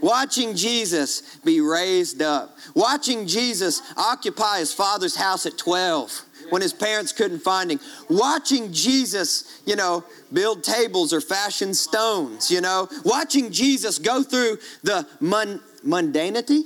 Watching 0.00 0.54
Jesus 0.54 1.38
be 1.44 1.60
raised 1.60 2.22
up. 2.22 2.56
Watching 2.74 3.26
Jesus 3.26 3.82
occupy 3.96 4.58
his 4.58 4.72
father's 4.72 5.16
house 5.16 5.46
at 5.46 5.56
12 5.56 6.22
when 6.50 6.62
his 6.62 6.72
parents 6.72 7.12
couldn't 7.12 7.40
find 7.40 7.70
him. 7.70 7.80
Watching 8.08 8.72
Jesus, 8.72 9.60
you 9.64 9.76
know, 9.76 10.04
build 10.32 10.62
tables 10.62 11.12
or 11.12 11.20
fashion 11.20 11.74
stones, 11.74 12.50
you 12.50 12.60
know. 12.60 12.88
Watching 13.04 13.50
Jesus 13.50 13.98
go 13.98 14.22
through 14.22 14.58
the 14.82 15.06
mun- 15.20 15.60
mundanity 15.84 16.62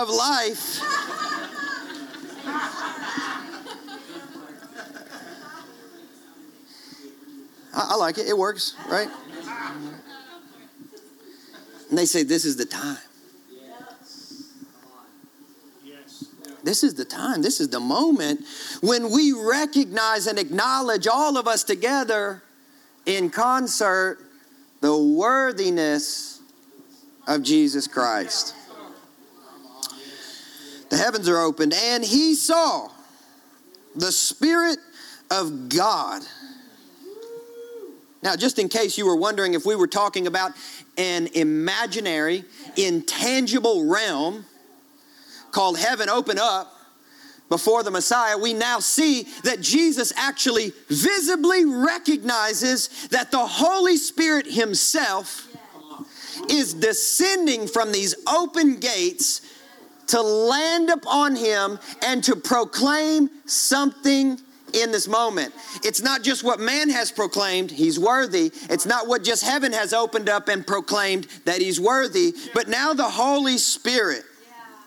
of 0.00 0.08
life. 0.08 0.80
I, 7.74 7.88
I 7.90 7.96
like 7.96 8.18
it. 8.18 8.26
It 8.26 8.36
works, 8.36 8.74
right? 8.88 9.08
And 11.88 11.98
they 11.98 12.06
say, 12.06 12.22
This 12.22 12.44
is 12.44 12.56
the 12.56 12.64
time. 12.64 12.98
This 16.64 16.84
is 16.84 16.94
the 16.94 17.04
time. 17.04 17.42
This 17.42 17.60
is 17.60 17.68
the 17.68 17.80
moment 17.80 18.44
when 18.80 19.10
we 19.10 19.32
recognize 19.32 20.26
and 20.26 20.38
acknowledge 20.38 21.06
all 21.06 21.36
of 21.36 21.48
us 21.48 21.64
together 21.64 22.42
in 23.04 23.30
concert 23.30 24.18
the 24.80 24.96
worthiness 24.96 26.40
of 27.26 27.42
Jesus 27.42 27.86
Christ. 27.86 28.54
The 30.90 30.96
heavens 30.96 31.28
are 31.28 31.38
opened, 31.38 31.72
and 31.74 32.04
he 32.04 32.34
saw 32.34 32.90
the 33.96 34.12
Spirit 34.12 34.78
of 35.30 35.68
God. 35.68 36.22
Now, 38.22 38.36
just 38.36 38.58
in 38.58 38.68
case 38.68 38.96
you 38.96 39.06
were 39.06 39.16
wondering 39.16 39.54
if 39.54 39.66
we 39.66 39.74
were 39.74 39.88
talking 39.88 40.26
about 40.26 40.52
an 40.96 41.28
imaginary, 41.34 42.44
intangible 42.76 43.88
realm 43.88 44.44
called 45.50 45.78
heaven 45.78 46.08
open 46.08 46.38
up 46.38 46.72
before 47.48 47.82
the 47.82 47.90
Messiah, 47.90 48.38
we 48.38 48.54
now 48.54 48.78
see 48.78 49.24
that 49.42 49.60
Jesus 49.60 50.12
actually 50.16 50.72
visibly 50.88 51.64
recognizes 51.64 53.08
that 53.08 53.30
the 53.30 53.44
Holy 53.44 53.96
Spirit 53.96 54.46
Himself 54.46 55.48
is 56.48 56.72
descending 56.72 57.66
from 57.66 57.92
these 57.92 58.14
open 58.26 58.76
gates 58.80 59.42
to 60.06 60.22
land 60.22 60.90
upon 60.90 61.36
Him 61.36 61.78
and 62.02 62.24
to 62.24 62.36
proclaim 62.36 63.28
something 63.44 64.40
in 64.74 64.92
this 64.92 65.08
moment. 65.08 65.54
It's 65.82 66.02
not 66.02 66.22
just 66.22 66.44
what 66.44 66.60
man 66.60 66.90
has 66.90 67.10
proclaimed, 67.10 67.70
he's 67.70 67.98
worthy. 67.98 68.52
It's 68.70 68.86
not 68.86 69.06
what 69.06 69.24
just 69.24 69.44
heaven 69.44 69.72
has 69.72 69.92
opened 69.92 70.28
up 70.28 70.48
and 70.48 70.66
proclaimed 70.66 71.26
that 71.44 71.60
he's 71.60 71.80
worthy, 71.80 72.34
but 72.54 72.68
now 72.68 72.92
the 72.92 73.08
Holy 73.08 73.58
Spirit 73.58 74.24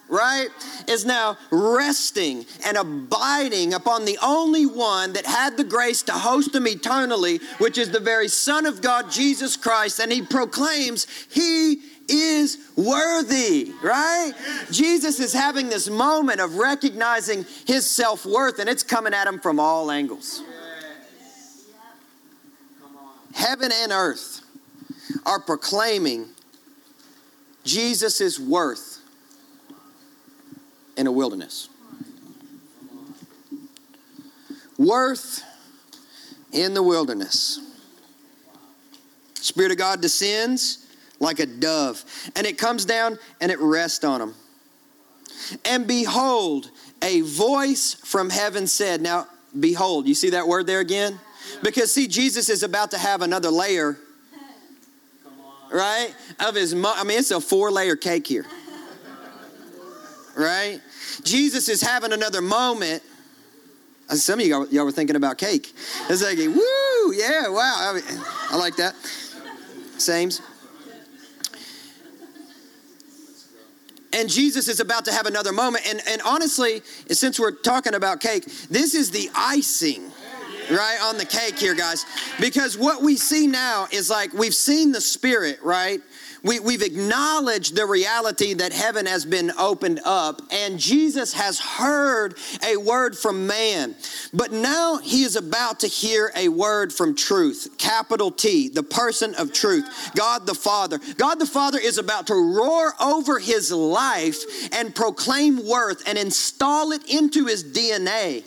right, 0.08 0.50
is 0.88 1.06
now 1.06 1.38
resting 1.52 2.46
and 2.66 2.78
abiding 2.78 3.74
upon 3.74 4.06
the 4.06 4.18
only 4.22 4.66
one 4.66 5.14
that 5.14 5.26
had 5.26 5.58
the 5.58 5.64
grace 5.64 6.04
to 6.04 6.12
host 6.12 6.54
him 6.54 6.68
eternally, 6.68 7.40
which 7.58 7.78
is 7.78 7.90
the 7.90 8.00
very 8.00 8.28
Son 8.28 8.66
of 8.66 8.82
God, 8.82 9.10
Jesus 9.12 9.58
Christ. 9.58 10.00
And 10.00 10.12
he 10.12 10.22
proclaims, 10.22 11.08
He 11.30 11.82
is 12.08 12.58
worthy, 12.76 13.72
right? 13.82 14.34
Jesus 14.72 15.20
is 15.20 15.34
having 15.34 15.70
this 15.70 15.90
moment 15.90 16.40
of 16.40 16.56
recognizing 16.56 17.46
his 17.66 17.90
self 17.90 18.26
worth, 18.26 18.60
and 18.60 18.70
it's 18.70 18.84
coming 18.84 19.14
at 19.14 19.28
him 19.28 19.40
from 19.40 19.60
all 19.60 19.92
angles. 19.92 20.44
Heaven 23.34 23.72
and 23.74 23.92
earth 23.92 24.42
are 25.26 25.40
proclaiming 25.40 26.28
Jesus' 27.64 28.40
worth 28.40 29.00
in 30.96 31.08
a 31.08 31.12
wilderness. 31.12 31.70
Worth 34.78 35.44
in 36.52 36.74
the 36.74 36.84
wilderness. 36.84 37.60
Spirit 39.36 39.72
of 39.72 39.78
God 39.78 40.02
descends 40.02 40.85
like 41.20 41.40
a 41.40 41.46
dove, 41.46 42.04
and 42.36 42.46
it 42.46 42.58
comes 42.58 42.86
down 42.86 43.18
and 43.42 43.52
it 43.52 43.60
rests 43.60 44.04
on 44.04 44.20
them. 44.20 44.36
And 45.64 45.88
behold, 45.88 46.72
a 47.02 47.22
voice 47.22 47.94
from 47.94 48.30
heaven 48.30 48.68
said, 48.68 49.02
Now, 49.02 49.28
behold, 49.58 50.08
you 50.08 50.16
see 50.16 50.32
that 50.32 50.48
word 50.48 50.68
there 50.68 50.80
again? 50.80 51.20
Because, 51.62 51.92
see, 51.92 52.08
Jesus 52.08 52.50
is 52.50 52.64
about 52.64 52.92
to 52.92 52.98
have 52.98 53.22
another 53.22 53.50
layer, 53.50 53.98
right? 55.72 56.14
Of 56.40 56.56
his, 56.56 56.74
I 56.74 57.04
mean, 57.04 57.20
it's 57.20 57.32
a 57.32 57.40
four 57.40 57.72
layer 57.72 57.96
cake 57.96 58.28
here 58.28 58.46
right? 60.36 60.82
Jesus 61.24 61.70
is 61.70 61.82
having 61.82 62.14
another 62.14 62.42
moment. 62.42 63.02
Uh, 64.10 64.16
some 64.16 64.40
of 64.40 64.46
you 64.46 64.68
y'all 64.70 64.86
were 64.86 64.92
thinking 64.92 65.16
about 65.16 65.38
cake. 65.38 65.74
It's 66.10 66.24
like, 66.24 66.38
woo, 66.38 67.14
yeah, 67.14 67.48
wow. 67.48 67.76
I, 67.80 67.94
mean, 67.94 68.22
I 68.52 68.58
like 68.58 68.76
that. 68.76 68.96
Sames. 69.98 70.42
And 74.16 74.30
Jesus 74.30 74.70
is 74.70 74.80
about 74.80 75.06
to 75.06 75.12
have 75.12 75.26
another 75.26 75.52
moment. 75.52 75.86
And, 75.88 76.02
and 76.08 76.22
honestly, 76.24 76.82
since 77.10 77.38
we're 77.38 77.52
talking 77.52 77.96
about 77.96 78.22
cake, 78.22 78.46
this 78.70 78.96
is 78.96 79.12
the 79.12 79.30
icing 79.36 80.10
right 80.72 80.98
on 81.04 81.18
the 81.18 81.26
cake 81.26 81.60
here 81.60 81.76
guys 81.76 82.06
because 82.40 82.76
what 82.76 83.04
we 83.04 83.16
see 83.16 83.46
now 83.46 83.88
is 83.92 84.10
like 84.10 84.34
we've 84.34 84.56
seen 84.56 84.92
the 84.92 85.00
spirit 85.00 85.60
right 85.62 86.02
we, 86.46 86.60
we've 86.60 86.84
acknowledged 86.84 87.76
the 87.76 87.88
reality 87.88 88.54
that 88.54 88.72
heaven 88.72 89.08
has 89.08 89.26
been 89.26 89.52
opened 89.58 90.00
up 90.06 90.44
and 90.52 90.80
Jesus 90.80 91.34
has 91.34 91.60
heard 91.60 92.38
a 92.64 92.78
word 92.78 93.18
from 93.18 93.48
man. 93.48 93.96
But 94.32 94.52
now 94.52 94.98
he 94.98 95.24
is 95.24 95.36
about 95.36 95.80
to 95.80 95.88
hear 95.88 96.32
a 96.36 96.50
word 96.50 96.94
from 96.94 97.16
truth, 97.16 97.76
capital 97.80 98.30
T, 98.30 98.70
the 98.70 98.84
person 98.84 99.34
of 99.36 99.54
truth, 99.54 100.12
God 100.16 100.46
the 100.46 100.54
Father. 100.54 101.00
God 101.18 101.40
the 101.40 101.48
Father 101.48 101.80
is 101.80 101.98
about 101.98 102.28
to 102.28 102.36
roar 102.36 102.94
over 103.02 103.40
his 103.40 103.72
life 103.72 104.72
and 104.72 104.94
proclaim 104.94 105.68
worth 105.68 106.08
and 106.08 106.16
install 106.16 106.92
it 106.92 107.10
into 107.10 107.48
his 107.48 107.64
DNA. 107.64 108.44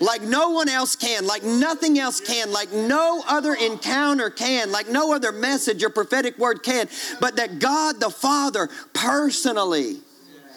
Like 0.00 0.22
no 0.22 0.50
one 0.50 0.68
else 0.68 0.96
can, 0.96 1.26
like 1.26 1.42
nothing 1.42 1.98
else 1.98 2.20
can, 2.20 2.52
like 2.52 2.72
no 2.72 3.22
other 3.28 3.54
encounter 3.54 4.30
can, 4.30 4.70
like 4.70 4.88
no 4.88 5.12
other 5.12 5.32
message 5.32 5.82
or 5.82 5.90
prophetic 5.90 6.38
word 6.38 6.62
can, 6.62 6.88
but 7.20 7.36
that 7.36 7.58
God 7.58 8.00
the 8.00 8.10
Father 8.10 8.68
personally 8.92 9.98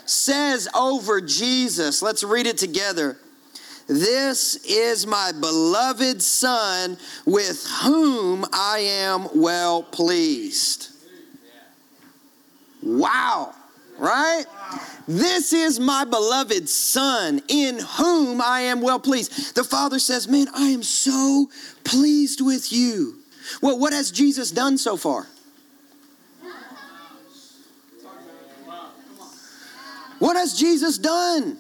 says 0.06 0.68
over 0.76 1.22
Jesus. 1.22 2.02
Let's 2.02 2.24
read 2.24 2.48
it 2.48 2.58
together. 2.58 3.18
This 3.88 4.56
is 4.66 5.06
my 5.06 5.32
beloved 5.32 6.22
Son 6.22 6.98
with 7.26 7.68
whom 7.84 8.46
I 8.54 8.80
am 8.80 9.28
well 9.36 9.84
pleased. 9.84 10.90
Wow, 12.82 13.54
right? 13.98 14.46
This 15.08 15.52
is 15.52 15.80
my 15.80 16.06
beloved 16.06 16.70
Son 16.70 17.42
in 17.48 17.80
whom 17.80 18.42
I 18.42 18.62
am 18.62 18.82
well 18.82 19.00
pleased. 19.00 19.56
The 19.56 19.64
Father 19.64 20.00
says, 20.00 20.28
Man, 20.28 20.48
I 20.54 20.68
am 20.68 20.84
so 20.84 21.50
pleased 21.84 22.42
with 22.42 22.72
you. 22.72 23.20
Well, 23.62 23.78
what 23.80 23.94
has 23.94 24.12
Jesus 24.12 24.52
done 24.52 24.78
so 24.78 24.98
far? 24.98 25.28
What 30.20 30.38
has 30.38 30.58
Jesus 30.58 31.00
done? 31.00 31.58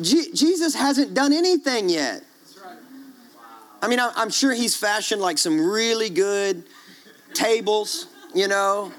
Je- 0.00 0.32
Jesus 0.32 0.74
hasn't 0.74 1.14
done 1.14 1.32
anything 1.32 1.88
yet. 1.88 2.24
I 3.82 3.88
mean, 3.88 4.00
I'm 4.00 4.30
sure 4.30 4.52
he's 4.52 4.76
fashioned 4.76 5.22
like 5.22 5.38
some 5.38 5.60
really 5.60 6.10
good 6.10 6.64
tables, 7.32 8.08
you 8.34 8.48
know, 8.48 8.92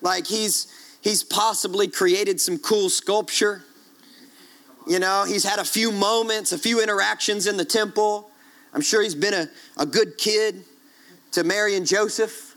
like 0.00 0.26
he's 0.26 0.66
he's 1.06 1.22
possibly 1.22 1.86
created 1.86 2.40
some 2.40 2.58
cool 2.58 2.90
sculpture. 2.90 3.62
You 4.88 4.98
know, 4.98 5.24
he's 5.24 5.44
had 5.44 5.60
a 5.60 5.64
few 5.64 5.92
moments, 5.92 6.50
a 6.50 6.58
few 6.58 6.82
interactions 6.82 7.46
in 7.46 7.56
the 7.56 7.64
temple. 7.64 8.28
I'm 8.74 8.80
sure 8.80 9.02
he's 9.02 9.14
been 9.14 9.32
a, 9.32 9.48
a 9.76 9.86
good 9.86 10.18
kid 10.18 10.64
to 11.30 11.44
Mary 11.44 11.76
and 11.76 11.86
Joseph. 11.86 12.56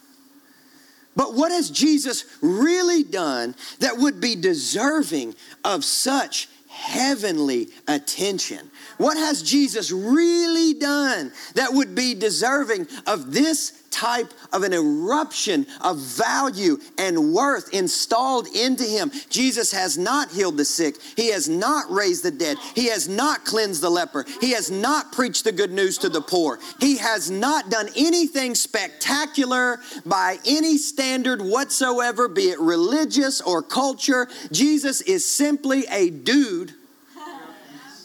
But 1.15 1.35
what 1.35 1.51
has 1.51 1.69
Jesus 1.69 2.25
really 2.41 3.03
done 3.03 3.53
that 3.81 3.97
would 3.97 4.19
be 4.19 4.35
deserving 4.35 5.35
of 5.63 5.85
such 5.85 6.49
heavenly 6.69 7.67
attention? 7.87 8.71
What 8.99 9.15
has 9.15 9.41
Jesus 9.41 9.91
really 9.91 10.73
done 10.73 11.31
that 11.55 11.71
would 11.71 11.95
be 11.95 12.15
deserving 12.15 12.85
of 13.07 13.31
this 13.31 13.71
type 13.91 14.33
of 14.51 14.63
an 14.63 14.73
eruption 14.73 15.65
of 15.81 15.97
value 15.97 16.77
and 16.97 17.33
worth 17.33 17.73
installed 17.73 18.47
into 18.47 18.83
him. 18.83 19.11
Jesus 19.29 19.71
has 19.71 19.97
not 19.97 20.31
healed 20.31 20.57
the 20.57 20.65
sick. 20.65 20.95
He 21.15 21.31
has 21.31 21.49
not 21.49 21.89
raised 21.89 22.23
the 22.23 22.31
dead. 22.31 22.57
He 22.75 22.87
has 22.87 23.07
not 23.07 23.45
cleansed 23.45 23.81
the 23.81 23.89
leper. 23.89 24.25
He 24.41 24.51
has 24.51 24.69
not 24.69 25.11
preached 25.11 25.43
the 25.43 25.51
good 25.51 25.71
news 25.71 25.97
to 25.99 26.09
the 26.09 26.21
poor. 26.21 26.59
He 26.79 26.97
has 26.97 27.31
not 27.31 27.69
done 27.69 27.89
anything 27.95 28.53
spectacular 28.53 29.79
by 30.05 30.37
any 30.45 30.77
standard 30.77 31.41
whatsoever, 31.41 32.27
be 32.27 32.49
it 32.49 32.59
religious 32.59 33.41
or 33.41 33.61
culture. 33.61 34.27
Jesus 34.51 35.01
is 35.01 35.25
simply 35.25 35.85
a 35.89 36.09
dude 36.09 36.73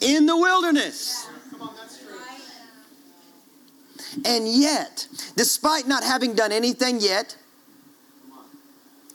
in 0.04 0.26
the 0.26 0.36
wilderness. 0.36 1.28
And 4.24 4.46
yet, 4.46 5.08
despite 5.36 5.88
not 5.88 6.04
having 6.04 6.34
done 6.34 6.52
anything 6.52 7.00
yet, 7.00 7.36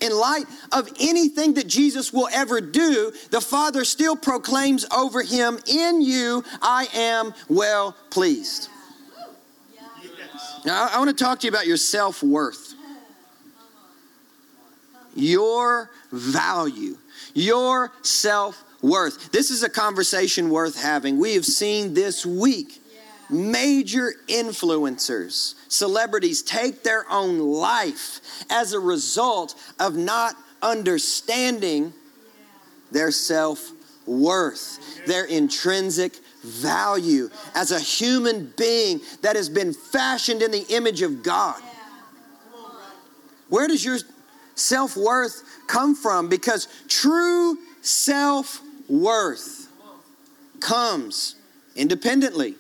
in 0.02 0.14
light 0.14 0.46
of 0.72 0.90
anything 1.00 1.54
that 1.56 1.68
Jesus 1.68 2.12
will 2.12 2.30
ever 2.32 2.62
do, 2.62 3.12
the 3.32 3.42
Father 3.42 3.86
still 3.86 4.16
proclaims 4.16 4.86
over 4.96 5.22
him, 5.22 5.60
In 5.68 6.02
you 6.02 6.44
I 6.62 6.88
am 6.94 7.34
well 7.48 7.96
pleased. 8.10 8.70
Now, 10.66 10.90
I 10.92 10.98
want 10.98 11.10
to 11.10 11.24
talk 11.24 11.40
to 11.40 11.48
you 11.48 11.52
about 11.52 11.68
your 11.68 11.78
self 11.78 12.22
worth, 12.22 12.74
your 15.16 15.90
value, 16.12 16.98
your 17.34 17.92
self 18.02 18.64
worth. 18.82 19.32
This 19.32 19.52
is 19.52 19.64
a 19.64 19.70
conversation 19.70 20.50
worth 20.50 20.82
having. 20.82 21.20
We 21.20 21.36
have 21.36 21.46
seen 21.46 21.94
this 21.94 22.26
week 22.26 22.82
major 23.30 24.14
influencers, 24.28 25.56
celebrities 25.68 26.42
take 26.42 26.84
their 26.84 27.10
own 27.12 27.40
life 27.40 28.22
as 28.50 28.74
a 28.74 28.80
result 28.80 29.56
of 29.80 29.96
not 29.96 30.36
understanding 30.62 31.94
their 32.92 33.12
self 33.12 33.72
worth, 34.06 35.06
their 35.06 35.26
intrinsic 35.26 36.16
value 36.44 37.30
as 37.54 37.72
a 37.72 37.80
human 37.80 38.52
being 38.58 39.00
that 39.22 39.36
has 39.36 39.50
been 39.50 39.74
fashioned 39.74 40.42
in 40.42 40.52
the 40.52 40.66
image 40.70 41.02
of 41.02 41.22
God. 41.22 41.62
Where 43.50 43.68
does 43.68 43.84
your 43.86 44.00
self 44.56 44.98
worth 44.98 45.44
come 45.68 45.96
from? 45.96 46.30
Because 46.30 46.68
true 46.88 47.58
self 47.82 48.62
worth 48.90 49.68
comes 50.60 51.36
independently 51.76 52.56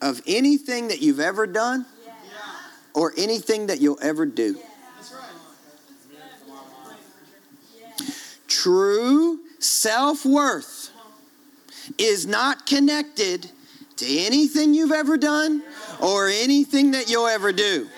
of 0.00 0.20
anything 0.26 0.88
that 0.88 1.02
you've 1.02 1.20
ever 1.20 1.46
done 1.46 1.84
or 2.94 3.12
anything 3.16 3.66
that 3.66 3.80
you'll 3.80 3.98
ever 4.02 4.26
do. 4.26 4.58
True 8.46 9.40
self 9.58 10.24
worth 10.24 10.90
is 11.96 12.26
not 12.26 12.66
connected 12.66 13.50
to 13.96 14.06
anything 14.06 14.74
you've 14.74 14.92
ever 14.92 15.16
done 15.16 15.62
or 16.00 16.28
anything 16.28 16.92
that 16.92 17.10
you'll 17.10 17.26
ever 17.26 17.52
do. 17.52 17.88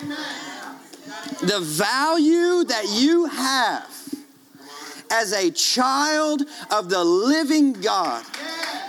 The 1.42 1.60
value 1.60 2.64
that 2.64 2.86
you 2.90 3.26
have 3.26 3.99
as 5.10 5.32
a 5.32 5.50
child 5.50 6.42
of 6.70 6.88
the 6.88 7.02
living 7.02 7.72
God 7.72 8.24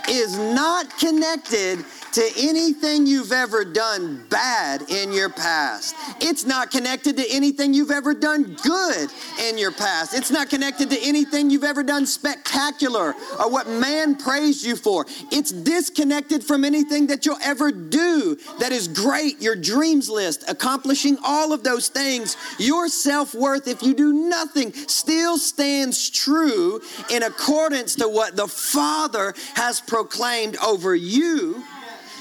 is 0.08 0.38
not 0.38 0.98
connected 0.98 1.84
to 2.12 2.30
anything 2.36 3.06
you've 3.06 3.32
ever 3.32 3.64
done 3.64 4.24
bad 4.28 4.82
in 4.90 5.12
your 5.12 5.30
past. 5.30 5.94
It's 6.20 6.44
not 6.44 6.70
connected 6.70 7.16
to 7.16 7.24
anything 7.30 7.72
you've 7.72 7.90
ever 7.90 8.12
done 8.12 8.56
good 8.62 9.10
in 9.40 9.56
your 9.56 9.72
past. 9.72 10.14
It's 10.14 10.30
not 10.30 10.50
connected 10.50 10.90
to 10.90 10.98
anything 11.02 11.50
you've 11.50 11.64
ever 11.64 11.82
done 11.82 12.06
spectacular 12.06 13.14
or 13.38 13.50
what 13.50 13.66
man 13.66 14.16
praised 14.16 14.64
you 14.64 14.76
for. 14.76 15.06
It's 15.30 15.50
disconnected 15.50 16.44
from 16.44 16.64
anything 16.64 17.06
that 17.06 17.24
you'll 17.24 17.38
ever 17.42 17.72
do 17.72 18.36
that 18.60 18.72
is 18.72 18.88
great, 18.88 19.40
your 19.40 19.56
dreams 19.56 20.10
list, 20.10 20.44
accomplishing 20.48 21.16
all 21.24 21.52
of 21.52 21.64
those 21.64 21.88
things. 21.88 22.36
Your 22.58 22.88
self 22.88 23.34
worth, 23.34 23.66
if 23.66 23.82
you 23.82 23.94
do 23.94 24.12
nothing, 24.12 24.72
still 24.72 25.38
stands 25.38 26.10
true 26.10 26.80
in 27.10 27.22
accordance 27.22 27.94
to 27.96 28.08
what 28.08 28.36
the 28.36 28.48
Father 28.48 29.34
has 29.54 29.80
proclaimed 29.80 30.56
over 30.58 30.94
you 30.94 31.62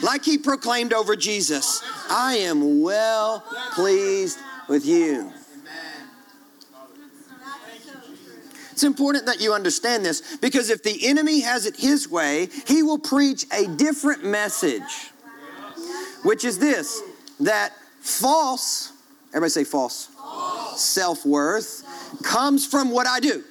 like 0.01 0.23
he 0.23 0.37
proclaimed 0.37 0.93
over 0.93 1.15
Jesus 1.15 1.81
I 2.09 2.35
am 2.37 2.81
well 2.81 3.43
pleased 3.73 4.39
with 4.67 4.85
you. 4.85 5.31
It's 8.71 8.83
important 8.83 9.27
that 9.27 9.39
you 9.39 9.53
understand 9.53 10.03
this 10.03 10.37
because 10.37 10.71
if 10.71 10.81
the 10.81 11.05
enemy 11.07 11.41
has 11.41 11.67
it 11.67 11.75
his 11.75 12.09
way, 12.09 12.49
he 12.65 12.81
will 12.81 12.97
preach 12.97 13.45
a 13.51 13.67
different 13.67 14.23
message, 14.23 15.11
which 16.23 16.43
is 16.43 16.57
this 16.57 16.99
that 17.41 17.73
false, 17.99 18.91
everybody 19.29 19.51
say 19.51 19.63
false, 19.65 20.07
false. 20.07 20.81
self 20.81 21.25
worth 21.25 21.83
comes 22.23 22.65
from 22.65 22.89
what 22.89 23.05
I 23.05 23.19
do. 23.19 23.43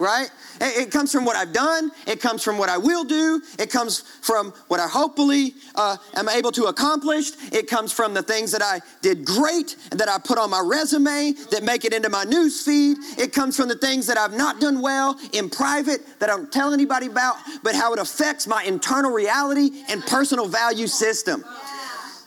Right? 0.00 0.30
It 0.62 0.90
comes 0.90 1.12
from 1.12 1.26
what 1.26 1.36
I've 1.36 1.52
done. 1.52 1.90
It 2.06 2.22
comes 2.22 2.42
from 2.42 2.56
what 2.56 2.70
I 2.70 2.78
will 2.78 3.04
do. 3.04 3.42
It 3.58 3.70
comes 3.70 4.00
from 4.22 4.52
what 4.68 4.80
I 4.80 4.88
hopefully 4.88 5.54
uh, 5.74 5.98
am 6.14 6.28
able 6.30 6.52
to 6.52 6.64
accomplish. 6.64 7.32
It 7.52 7.68
comes 7.68 7.92
from 7.92 8.14
the 8.14 8.22
things 8.22 8.50
that 8.52 8.62
I 8.62 8.80
did 9.02 9.26
great, 9.26 9.76
that 9.90 10.08
I 10.08 10.16
put 10.18 10.38
on 10.38 10.48
my 10.48 10.62
resume, 10.64 11.34
that 11.50 11.64
make 11.64 11.84
it 11.84 11.92
into 11.92 12.08
my 12.08 12.24
news 12.24 12.62
feed. 12.62 12.96
It 13.18 13.34
comes 13.34 13.56
from 13.56 13.68
the 13.68 13.76
things 13.76 14.06
that 14.06 14.16
I've 14.16 14.32
not 14.32 14.58
done 14.58 14.80
well 14.80 15.18
in 15.32 15.50
private, 15.50 16.00
that 16.18 16.30
I 16.30 16.36
don't 16.36 16.50
tell 16.50 16.72
anybody 16.72 17.06
about, 17.06 17.36
but 17.62 17.74
how 17.74 17.92
it 17.92 17.98
affects 17.98 18.46
my 18.46 18.62
internal 18.64 19.12
reality 19.12 19.84
and 19.90 20.02
personal 20.06 20.48
value 20.48 20.86
system. 20.86 21.44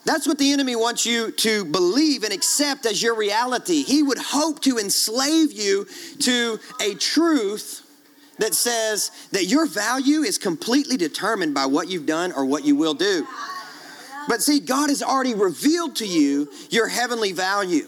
That's 0.05 0.27
what 0.27 0.37
the 0.37 0.51
enemy 0.51 0.75
wants 0.75 1.05
you 1.05 1.31
to 1.31 1.63
believe 1.65 2.23
and 2.23 2.33
accept 2.33 2.85
as 2.85 3.01
your 3.01 3.15
reality. 3.15 3.83
He 3.83 4.03
would 4.03 4.17
hope 4.17 4.59
to 4.61 4.77
enslave 4.77 5.53
you 5.53 5.87
to 6.19 6.59
a 6.81 6.95
truth 6.95 7.79
that 8.39 8.53
says 8.53 9.11
that 9.31 9.45
your 9.45 9.65
value 9.65 10.21
is 10.21 10.37
completely 10.37 10.97
determined 10.97 11.53
by 11.53 11.65
what 11.67 11.87
you've 11.87 12.05
done 12.05 12.33
or 12.33 12.45
what 12.45 12.65
you 12.65 12.75
will 12.75 12.93
do. 12.93 13.25
But 14.27 14.41
see, 14.41 14.59
God 14.59 14.89
has 14.89 15.01
already 15.01 15.35
revealed 15.35 15.95
to 15.97 16.05
you 16.05 16.51
your 16.69 16.87
heavenly 16.87 17.31
value. 17.31 17.87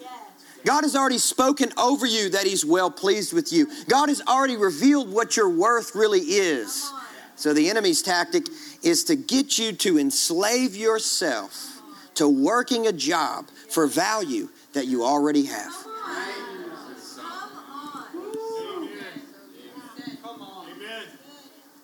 God 0.63 0.83
has 0.83 0.95
already 0.95 1.17
spoken 1.17 1.71
over 1.77 2.05
you 2.05 2.29
that 2.29 2.45
He's 2.45 2.65
well 2.65 2.89
pleased 2.89 3.33
with 3.33 3.51
you. 3.51 3.67
God 3.87 4.09
has 4.09 4.21
already 4.21 4.57
revealed 4.57 5.11
what 5.11 5.37
your 5.37 5.49
worth 5.49 5.95
really 5.95 6.19
is. 6.19 6.91
So 7.35 7.53
the 7.53 7.69
enemy's 7.69 8.01
tactic 8.01 8.47
is 8.83 9.03
to 9.05 9.15
get 9.15 9.57
you 9.57 9.73
to 9.73 9.99
enslave 9.99 10.75
yourself 10.75 11.74
to 12.15 12.27
working 12.27 12.87
a 12.87 12.91
job 12.91 13.47
for 13.69 13.87
value 13.87 14.49
that 14.73 14.87
you 14.87 15.03
already 15.03 15.45
have. 15.45 15.73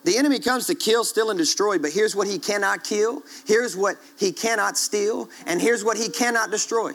The 0.03 0.17
enemy 0.17 0.39
comes 0.39 0.65
to 0.65 0.75
kill, 0.75 1.03
steal, 1.03 1.29
and 1.29 1.37
destroy, 1.37 1.77
but 1.77 1.91
here's 1.91 2.15
what 2.15 2.27
he 2.27 2.39
cannot 2.39 2.83
kill, 2.83 3.21
here's 3.45 3.77
what 3.77 3.97
he 4.17 4.31
cannot 4.31 4.77
steal, 4.77 5.29
and 5.45 5.61
here's 5.61 5.83
what 5.83 5.95
he 5.95 6.09
cannot 6.09 6.49
destroy 6.49 6.93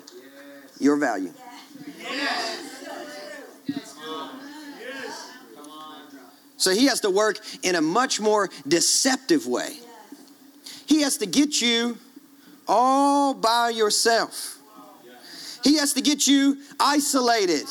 your 0.81 0.97
value. 0.97 1.33
So 6.57 6.73
he 6.73 6.87
has 6.87 7.01
to 7.01 7.11
work 7.11 7.39
in 7.63 7.77
a 7.77 7.81
much 7.81 8.19
more 8.19 8.51
deceptive 8.67 9.47
way. 9.47 9.77
He 10.87 11.03
has 11.03 11.19
to 11.19 11.27
get 11.27 11.61
you 11.61 11.99
all 12.69 13.35
by 13.35 13.71
yourself. 13.71 14.59
He 15.63 15.77
has 15.79 15.93
to 15.95 16.01
get 16.01 16.27
you 16.27 16.59
isolated. 16.79 17.67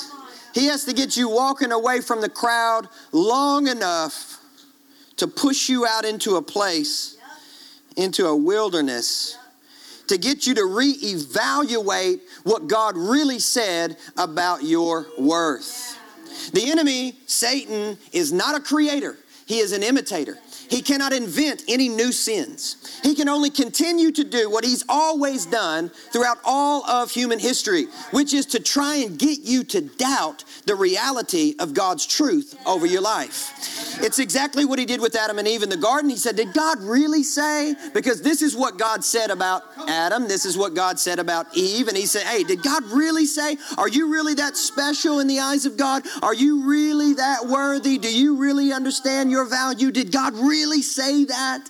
He 0.53 0.65
has 0.67 0.85
to 0.85 0.93
get 0.93 1.17
you 1.17 1.29
walking 1.29 1.71
away 1.71 2.01
from 2.01 2.21
the 2.21 2.29
crowd 2.29 2.87
long 3.11 3.67
enough 3.67 4.39
to 5.17 5.27
push 5.27 5.69
you 5.69 5.85
out 5.85 6.05
into 6.05 6.35
a 6.35 6.41
place, 6.41 7.17
into 7.95 8.25
a 8.27 8.35
wilderness, 8.35 9.37
to 10.07 10.17
get 10.17 10.45
you 10.45 10.53
to 10.55 10.61
reevaluate 10.61 12.19
what 12.43 12.67
God 12.67 12.95
really 12.97 13.39
said 13.39 13.97
about 14.17 14.63
your 14.63 15.07
worth. 15.17 15.97
The 16.53 16.69
enemy, 16.69 17.15
Satan, 17.27 17.97
is 18.11 18.31
not 18.31 18.55
a 18.55 18.59
creator, 18.59 19.17
he 19.45 19.59
is 19.59 19.71
an 19.71 19.83
imitator. 19.83 20.37
He 20.69 20.81
cannot 20.81 21.13
invent 21.13 21.63
any 21.67 21.89
new 21.89 22.11
sins. 22.11 22.99
He 23.03 23.15
can 23.15 23.29
only 23.29 23.49
continue 23.49 24.11
to 24.11 24.23
do 24.23 24.49
what 24.49 24.63
he's 24.63 24.83
always 24.89 25.45
done 25.45 25.89
throughout 26.11 26.37
all 26.43 26.85
of 26.85 27.11
human 27.11 27.39
history, 27.39 27.85
which 28.11 28.33
is 28.33 28.45
to 28.47 28.59
try 28.59 28.97
and 28.97 29.17
get 29.17 29.39
you 29.41 29.63
to 29.65 29.81
doubt 29.81 30.43
the 30.65 30.75
reality 30.75 31.55
of 31.59 31.73
God's 31.73 32.05
truth 32.05 32.57
over 32.65 32.85
your 32.85 33.01
life. 33.01 34.01
It's 34.01 34.19
exactly 34.19 34.65
what 34.65 34.79
he 34.79 34.85
did 34.85 35.01
with 35.01 35.15
Adam 35.15 35.39
and 35.39 35.47
Eve 35.47 35.63
in 35.63 35.69
the 35.69 35.77
garden. 35.77 36.09
He 36.09 36.17
said, 36.17 36.35
Did 36.35 36.53
God 36.53 36.79
really 36.81 37.23
say? 37.23 37.75
Because 37.93 38.21
this 38.21 38.41
is 38.41 38.55
what 38.55 38.77
God 38.77 39.03
said 39.03 39.29
about 39.29 39.63
Adam, 39.87 40.27
this 40.27 40.45
is 40.45 40.57
what 40.57 40.73
God 40.73 40.99
said 40.99 41.19
about 41.19 41.47
Eve. 41.55 41.87
And 41.87 41.97
he 41.97 42.05
said, 42.05 42.23
Hey, 42.23 42.43
did 42.43 42.63
God 42.63 42.83
really 42.85 43.25
say? 43.25 43.57
Are 43.77 43.87
you 43.87 44.11
really 44.11 44.33
that 44.35 44.57
special 44.57 45.19
in 45.19 45.27
the 45.27 45.39
eyes 45.39 45.65
of 45.65 45.77
God? 45.77 46.03
Are 46.23 46.33
you 46.33 46.67
really 46.67 47.13
that 47.13 47.45
worthy? 47.45 47.97
Do 47.97 48.13
you 48.13 48.35
really 48.35 48.73
understand 48.73 49.31
your 49.31 49.45
value? 49.45 49.91
Did 49.91 50.11
God 50.11 50.33
really 50.33 50.54
say 50.81 51.25
that? 51.25 51.69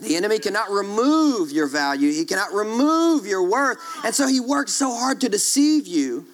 The 0.00 0.16
enemy 0.16 0.38
cannot 0.38 0.70
remove 0.70 1.50
your 1.50 1.66
value. 1.66 2.12
He 2.12 2.24
cannot 2.24 2.52
remove 2.52 3.26
your 3.26 3.42
worth. 3.42 3.78
And 4.04 4.14
so 4.14 4.28
he 4.28 4.38
works 4.40 4.72
so 4.72 4.94
hard 4.94 5.20
to 5.22 5.28
deceive 5.28 5.86
you 5.86 6.26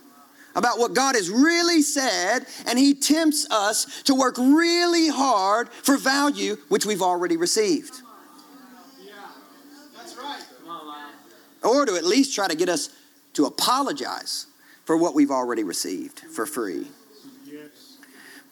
about 0.55 0.79
what 0.79 0.95
God 0.95 1.17
has 1.17 1.31
really 1.31 1.83
said, 1.83 2.47
and 2.67 2.79
he 2.79 2.95
tempts 2.95 3.51
us 3.51 4.03
to 4.03 4.15
work 4.15 4.37
really 4.39 5.09
hard 5.09 5.69
for 5.69 5.97
value 5.97 6.57
which 6.69 6.87
we've 6.87 7.03
already 7.03 7.37
received. 7.37 8.03
Yeah, 9.03 9.13
that's 9.97 10.17
right. 10.17 10.43
Or 11.63 11.87
to 11.87 11.97
at 11.97 12.05
least 12.05 12.35
try 12.35 12.47
to 12.47 12.55
get 12.55 12.69
us 12.69 12.91
to 13.33 13.47
apologize 13.47 14.47
for 14.85 14.97
what 14.97 15.15
we've 15.15 15.31
already 15.31 15.65
received 15.65 16.21
for 16.21 16.47
free. 16.47 16.87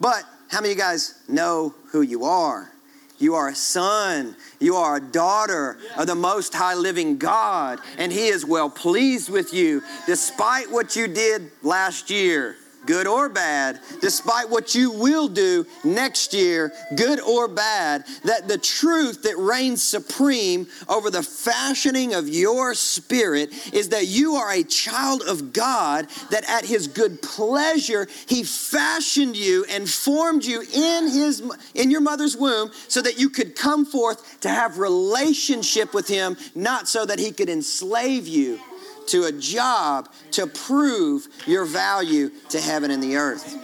But 0.01 0.25
how 0.53 0.61
many 0.61 0.73
of 0.73 0.77
you 0.77 0.83
guys 0.83 1.15
know 1.29 1.75
who 1.93 2.03
you 2.03 2.25
are? 2.25 2.71
You 3.19 3.37
are 3.37 3.49
a 3.49 3.55
son. 3.55 4.37
You 4.61 4.77
are 4.77 4.97
a 4.97 5.01
daughter 5.01 5.79
of 5.97 6.07
the 6.07 6.15
Most 6.15 6.53
High 6.53 6.75
Living 6.75 7.17
God. 7.17 7.79
And 7.97 8.12
He 8.12 8.27
is 8.27 8.45
well 8.45 8.69
pleased 8.69 9.31
with 9.31 9.55
you 9.55 9.83
despite 10.07 10.71
what 10.71 10.95
you 10.95 11.09
did 11.09 11.51
last 11.62 12.11
year 12.11 12.57
good 12.87 13.07
or 13.07 13.29
bad, 13.29 13.81
despite 14.01 14.51
what 14.51 14.75
you 14.75 14.90
will 14.90 15.29
do 15.29 15.66
next 15.85 16.35
year, 16.35 16.73
good 16.97 17.21
or 17.21 17.49
bad, 17.49 18.05
that 18.25 18.49
the 18.49 18.59
truth 18.59 19.23
that 19.23 19.37
reigns 19.38 19.83
supreme 19.83 20.66
over 20.88 21.11
the 21.11 21.23
fashioning 21.23 22.14
of 22.14 22.29
your 22.29 22.75
spirit 22.75 23.53
is 23.73 23.90
that 23.90 24.07
you 24.07 24.35
are 24.35 24.53
a 24.53 24.64
child 24.64 25.23
of 25.23 25.53
God, 25.53 26.09
that 26.31 26.49
at 26.49 26.64
his 26.64 26.87
good 26.87 27.23
pleasure 27.23 28.09
he 28.27 28.42
fashioned 28.42 29.37
you 29.37 29.64
and 29.68 29.88
formed 29.88 30.45
you 30.45 30.62
in 30.62 31.09
his 31.09 31.42
in 31.75 31.90
your 31.90 32.01
mother's 32.01 32.37
womb 32.37 32.71
so 32.88 33.01
that 33.03 33.18
you 33.18 33.29
could 33.29 33.57
come 33.57 33.85
forth 33.85 34.40
to 34.40 34.49
have 34.49 34.79
relationship 34.79 35.95
with 35.95 36.09
him, 36.09 36.37
not 36.55 36.88
so 36.88 37.05
that 37.07 37.18
he 37.18 37.33
could 37.33 37.49
enslave 37.49 38.27
you 38.27 38.61
to 39.09 39.25
a 39.25 39.33
job 39.33 40.09
to 40.33 40.47
prove 40.47 41.29
your 41.47 41.65
value 41.65 42.31
to 42.51 42.61
heaven 42.61 42.91
and 42.91 43.03
the 43.03 43.17
earth. 43.17 43.59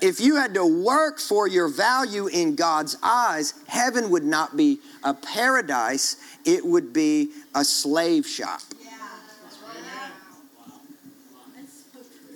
If 0.00 0.18
you 0.18 0.36
had 0.36 0.54
to 0.54 0.64
work 0.64 1.18
for 1.18 1.46
your 1.46 1.68
value 1.68 2.26
in 2.26 2.54
God's 2.54 2.96
eyes, 3.02 3.54
heaven 3.66 4.10
would 4.10 4.24
not 4.24 4.56
be 4.56 4.80
a 5.04 5.12
paradise, 5.12 6.16
it 6.46 6.64
would 6.64 6.92
be 6.92 7.30
a 7.54 7.64
slave 7.64 8.26
shop. 8.26 8.62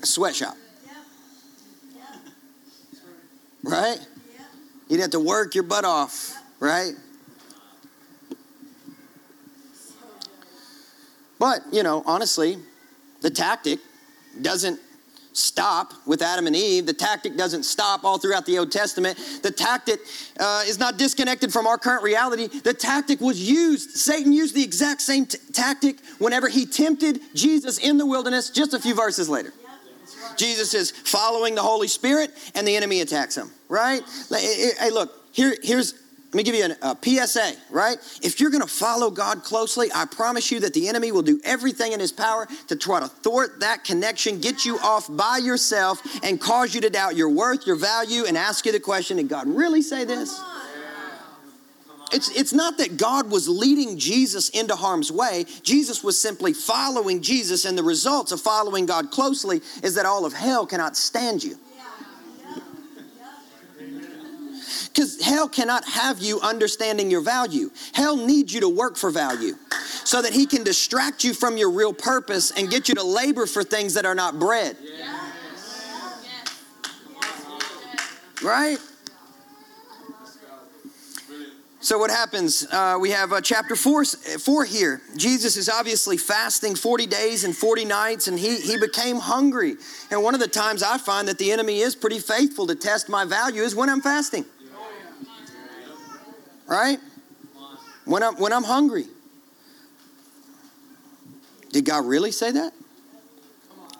A 0.02 0.06
sweatshop. 0.06 0.56
Right? 3.62 3.98
You'd 4.88 5.00
have 5.00 5.10
to 5.10 5.20
work 5.20 5.54
your 5.54 5.64
butt 5.64 5.86
off, 5.86 6.36
right? 6.60 6.92
But, 11.44 11.60
you 11.70 11.82
know, 11.82 12.02
honestly, 12.06 12.56
the 13.20 13.28
tactic 13.28 13.78
doesn't 14.40 14.80
stop 15.34 15.92
with 16.06 16.22
Adam 16.22 16.46
and 16.46 16.56
Eve. 16.56 16.86
The 16.86 16.94
tactic 16.94 17.36
doesn't 17.36 17.64
stop 17.64 18.02
all 18.02 18.16
throughout 18.16 18.46
the 18.46 18.58
Old 18.58 18.72
Testament. 18.72 19.18
The 19.42 19.50
tactic 19.50 20.00
uh, 20.40 20.62
is 20.66 20.78
not 20.78 20.96
disconnected 20.96 21.52
from 21.52 21.66
our 21.66 21.76
current 21.76 22.02
reality. 22.02 22.46
The 22.46 22.72
tactic 22.72 23.20
was 23.20 23.38
used. 23.38 23.90
Satan 23.90 24.32
used 24.32 24.54
the 24.54 24.64
exact 24.64 25.02
same 25.02 25.26
t- 25.26 25.36
tactic 25.52 25.96
whenever 26.16 26.48
he 26.48 26.64
tempted 26.64 27.20
Jesus 27.34 27.76
in 27.76 27.98
the 27.98 28.06
wilderness 28.06 28.48
just 28.48 28.72
a 28.72 28.80
few 28.80 28.94
verses 28.94 29.28
later. 29.28 29.52
Jesus 30.38 30.72
is 30.72 30.92
following 30.92 31.54
the 31.54 31.62
Holy 31.62 31.88
Spirit 31.88 32.30
and 32.54 32.66
the 32.66 32.74
enemy 32.74 33.02
attacks 33.02 33.36
him, 33.36 33.50
right? 33.68 34.00
Hey, 34.30 34.90
look, 34.90 35.12
here, 35.32 35.54
here's 35.62 35.92
let 36.34 36.38
me 36.38 36.42
give 36.42 36.56
you 36.56 36.74
a, 36.82 36.88
a 36.90 37.26
PSA, 37.26 37.52
right? 37.70 37.96
If 38.20 38.40
you're 38.40 38.50
going 38.50 38.60
to 38.60 38.66
follow 38.66 39.08
God 39.08 39.44
closely, 39.44 39.88
I 39.94 40.04
promise 40.04 40.50
you 40.50 40.58
that 40.60 40.74
the 40.74 40.88
enemy 40.88 41.12
will 41.12 41.22
do 41.22 41.40
everything 41.44 41.92
in 41.92 42.00
his 42.00 42.10
power 42.10 42.48
to 42.66 42.74
try 42.74 42.98
to 42.98 43.06
thwart 43.06 43.60
that 43.60 43.84
connection, 43.84 44.40
get 44.40 44.64
you 44.64 44.76
off 44.80 45.06
by 45.08 45.38
yourself, 45.38 46.02
and 46.24 46.40
cause 46.40 46.74
you 46.74 46.80
to 46.80 46.90
doubt 46.90 47.14
your 47.14 47.28
worth, 47.28 47.68
your 47.68 47.76
value, 47.76 48.24
and 48.26 48.36
ask 48.36 48.66
you 48.66 48.72
the 48.72 48.80
question 48.80 49.18
Did 49.18 49.28
God 49.28 49.46
really 49.46 49.80
say 49.80 50.04
this? 50.04 50.42
It's, 52.12 52.36
it's 52.36 52.52
not 52.52 52.78
that 52.78 52.96
God 52.96 53.30
was 53.30 53.48
leading 53.48 53.96
Jesus 53.96 54.48
into 54.48 54.74
harm's 54.74 55.12
way. 55.12 55.46
Jesus 55.62 56.02
was 56.02 56.20
simply 56.20 56.52
following 56.52 57.22
Jesus, 57.22 57.64
and 57.64 57.78
the 57.78 57.84
results 57.84 58.32
of 58.32 58.40
following 58.40 58.86
God 58.86 59.12
closely 59.12 59.60
is 59.84 59.94
that 59.94 60.04
all 60.04 60.26
of 60.26 60.32
hell 60.32 60.66
cannot 60.66 60.96
stand 60.96 61.44
you. 61.44 61.56
Because 64.94 65.20
hell 65.20 65.48
cannot 65.48 65.84
have 65.86 66.20
you 66.20 66.40
understanding 66.40 67.10
your 67.10 67.20
value. 67.20 67.70
Hell 67.94 68.16
needs 68.16 68.54
you 68.54 68.60
to 68.60 68.68
work 68.68 68.96
for 68.96 69.10
value 69.10 69.54
so 70.04 70.22
that 70.22 70.32
he 70.32 70.46
can 70.46 70.62
distract 70.62 71.24
you 71.24 71.34
from 71.34 71.56
your 71.56 71.70
real 71.70 71.92
purpose 71.92 72.52
and 72.52 72.70
get 72.70 72.88
you 72.88 72.94
to 72.94 73.02
labor 73.02 73.46
for 73.46 73.64
things 73.64 73.94
that 73.94 74.06
are 74.06 74.14
not 74.14 74.38
bread. 74.38 74.76
Right? 78.40 78.78
So 81.80 81.98
what 81.98 82.10
happens? 82.10 82.66
Uh, 82.70 82.96
we 83.00 83.10
have 83.10 83.32
uh, 83.32 83.40
chapter 83.40 83.74
four, 83.74 84.04
four 84.04 84.64
here. 84.64 85.02
Jesus 85.16 85.56
is 85.56 85.68
obviously 85.68 86.16
fasting 86.16 86.76
40 86.76 87.06
days 87.06 87.44
and 87.44 87.54
40 87.54 87.84
nights, 87.84 88.28
and 88.28 88.38
he, 88.38 88.58
he 88.58 88.78
became 88.78 89.16
hungry. 89.16 89.74
And 90.10 90.22
one 90.22 90.34
of 90.34 90.40
the 90.40 90.48
times 90.48 90.82
I 90.82 90.98
find 90.98 91.28
that 91.28 91.36
the 91.36 91.52
enemy 91.52 91.80
is 91.80 91.94
pretty 91.94 92.20
faithful 92.20 92.66
to 92.68 92.74
test 92.74 93.08
my 93.08 93.24
value 93.24 93.62
is 93.62 93.74
when 93.74 93.90
I'm 93.90 94.00
fasting 94.00 94.46
right? 96.66 96.98
When 98.04 98.22
I'm, 98.22 98.34
when 98.36 98.52
I'm 98.52 98.64
hungry. 98.64 99.06
Did 101.72 101.84
God 101.84 102.06
really 102.06 102.30
say 102.30 102.52
that? 102.52 102.72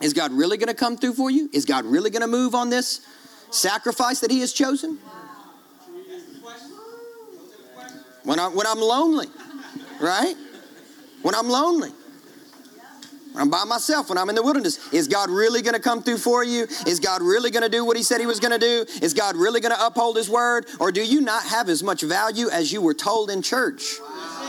Is 0.01 0.13
God 0.13 0.31
really 0.31 0.57
going 0.57 0.67
to 0.67 0.73
come 0.73 0.97
through 0.97 1.13
for 1.13 1.31
you? 1.31 1.49
Is 1.53 1.65
God 1.65 1.85
really 1.85 2.09
going 2.09 2.21
to 2.21 2.27
move 2.27 2.53
on 2.55 2.69
this 2.69 3.01
sacrifice 3.49 4.19
that 4.19 4.31
He 4.31 4.39
has 4.41 4.53
chosen? 4.53 4.99
When, 8.23 8.39
I, 8.39 8.47
when 8.47 8.65
I'm 8.65 8.79
lonely, 8.79 9.27
right? 10.01 10.35
When 11.21 11.35
I'm 11.35 11.47
lonely. 11.47 11.91
I'm 13.37 13.49
by 13.49 13.63
myself 13.65 14.09
when 14.09 14.17
I'm 14.17 14.29
in 14.29 14.35
the 14.35 14.43
wilderness. 14.43 14.91
Is 14.93 15.07
God 15.07 15.29
really 15.29 15.61
going 15.61 15.73
to 15.73 15.79
come 15.79 16.01
through 16.01 16.17
for 16.17 16.43
you? 16.43 16.63
Is 16.87 16.99
God 16.99 17.21
really 17.21 17.51
going 17.51 17.63
to 17.63 17.69
do 17.69 17.83
what 17.83 17.97
He 17.97 18.03
said 18.03 18.19
He 18.19 18.25
was 18.25 18.39
going 18.39 18.51
to 18.51 18.59
do? 18.59 18.85
Is 19.01 19.13
God 19.13 19.35
really 19.35 19.59
going 19.59 19.73
to 19.75 19.85
uphold 19.85 20.15
His 20.17 20.29
word? 20.29 20.67
Or 20.79 20.91
do 20.91 21.03
you 21.03 21.21
not 21.21 21.43
have 21.43 21.69
as 21.69 21.83
much 21.83 22.01
value 22.01 22.49
as 22.49 22.71
you 22.71 22.81
were 22.81 22.93
told 22.93 23.29
in 23.29 23.41
church? 23.41 23.83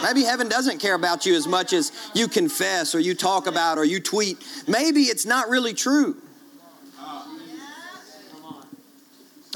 Maybe 0.02 0.22
heaven 0.22 0.48
doesn't 0.48 0.78
care 0.78 0.94
about 0.94 1.26
you 1.26 1.34
as 1.34 1.46
much 1.46 1.72
as 1.72 1.90
you 2.14 2.28
confess 2.28 2.94
or 2.94 3.00
you 3.00 3.14
talk 3.14 3.46
about 3.46 3.78
or 3.78 3.84
you 3.84 4.00
tweet. 4.00 4.38
Maybe 4.68 5.02
it's 5.04 5.26
not 5.26 5.48
really 5.48 5.74
true. 5.74 6.16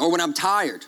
Or 0.01 0.11
when 0.11 0.21
I'm 0.21 0.33
tired. 0.33 0.87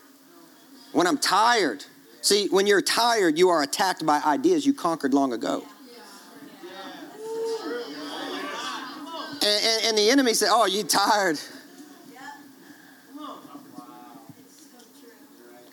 When 0.92 1.06
I'm 1.06 1.18
tired. 1.18 1.84
See, 2.22 2.48
when 2.48 2.66
you're 2.66 2.82
tired, 2.82 3.38
you 3.38 3.50
are 3.50 3.62
attacked 3.62 4.06
by 4.06 4.22
ideas 4.24 4.64
you 4.64 4.72
conquered 4.72 5.12
long 5.12 5.32
ago. 5.32 5.64
And, 9.44 9.64
and, 9.64 9.84
and 9.86 9.98
the 9.98 10.10
enemy 10.10 10.34
said, 10.34 10.48
Oh, 10.50 10.66
you 10.66 10.84
tired? 10.84 11.38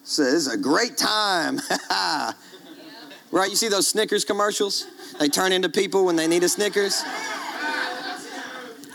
So 0.04 0.24
this 0.24 0.34
is 0.34 0.52
a 0.52 0.58
great 0.58 0.98
time. 0.98 1.62
right? 3.32 3.50
You 3.50 3.56
see 3.56 3.68
those 3.68 3.88
Snickers 3.88 4.26
commercials? 4.26 4.88
They 5.20 5.28
turn 5.28 5.52
into 5.52 5.70
people 5.70 6.04
when 6.06 6.16
they 6.16 6.26
need 6.26 6.44
a 6.44 6.50
Snickers. 6.50 6.96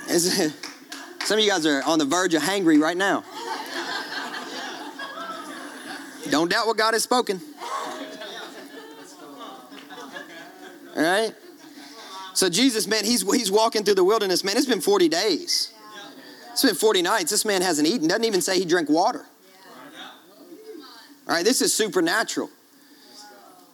Some 0.09 1.39
of 1.39 1.45
you 1.45 1.51
guys 1.51 1.65
are 1.67 1.83
on 1.85 2.01
the 2.01 2.05
verge 2.05 2.35
of 2.35 2.43
hangry 2.43 2.81
right 2.81 2.97
now. 2.97 3.23
Don't 6.31 6.51
doubt 6.51 6.67
what 6.67 6.77
God 6.77 6.95
has 6.95 7.05
spoken. 7.05 7.41
All 10.97 11.03
right? 11.03 11.35
So 12.35 12.49
Jesus, 12.49 12.87
man, 12.87 13.05
he's, 13.05 13.23
he's 13.23 13.51
walking 13.51 13.85
through 13.85 13.95
the 13.95 14.05
wilderness, 14.05 14.45
man. 14.45 14.57
It's 14.57 14.67
been 14.67 14.81
40 14.81 15.09
days. 15.09 15.73
It's 16.53 16.63
been 16.63 16.75
40 16.75 17.03
nights. 17.03 17.31
This 17.31 17.45
man 17.45 17.63
hasn't 17.63 17.89
eaten. 17.89 18.09
Doesn't 18.09 18.25
even 18.25 18.41
say 18.41 18.59
he 18.59 18.65
drank 18.65 18.89
water. 18.89 19.25
All 21.27 21.35
right, 21.35 21.45
this 21.45 21.63
is 21.63 21.73
supernatural. 21.73 22.51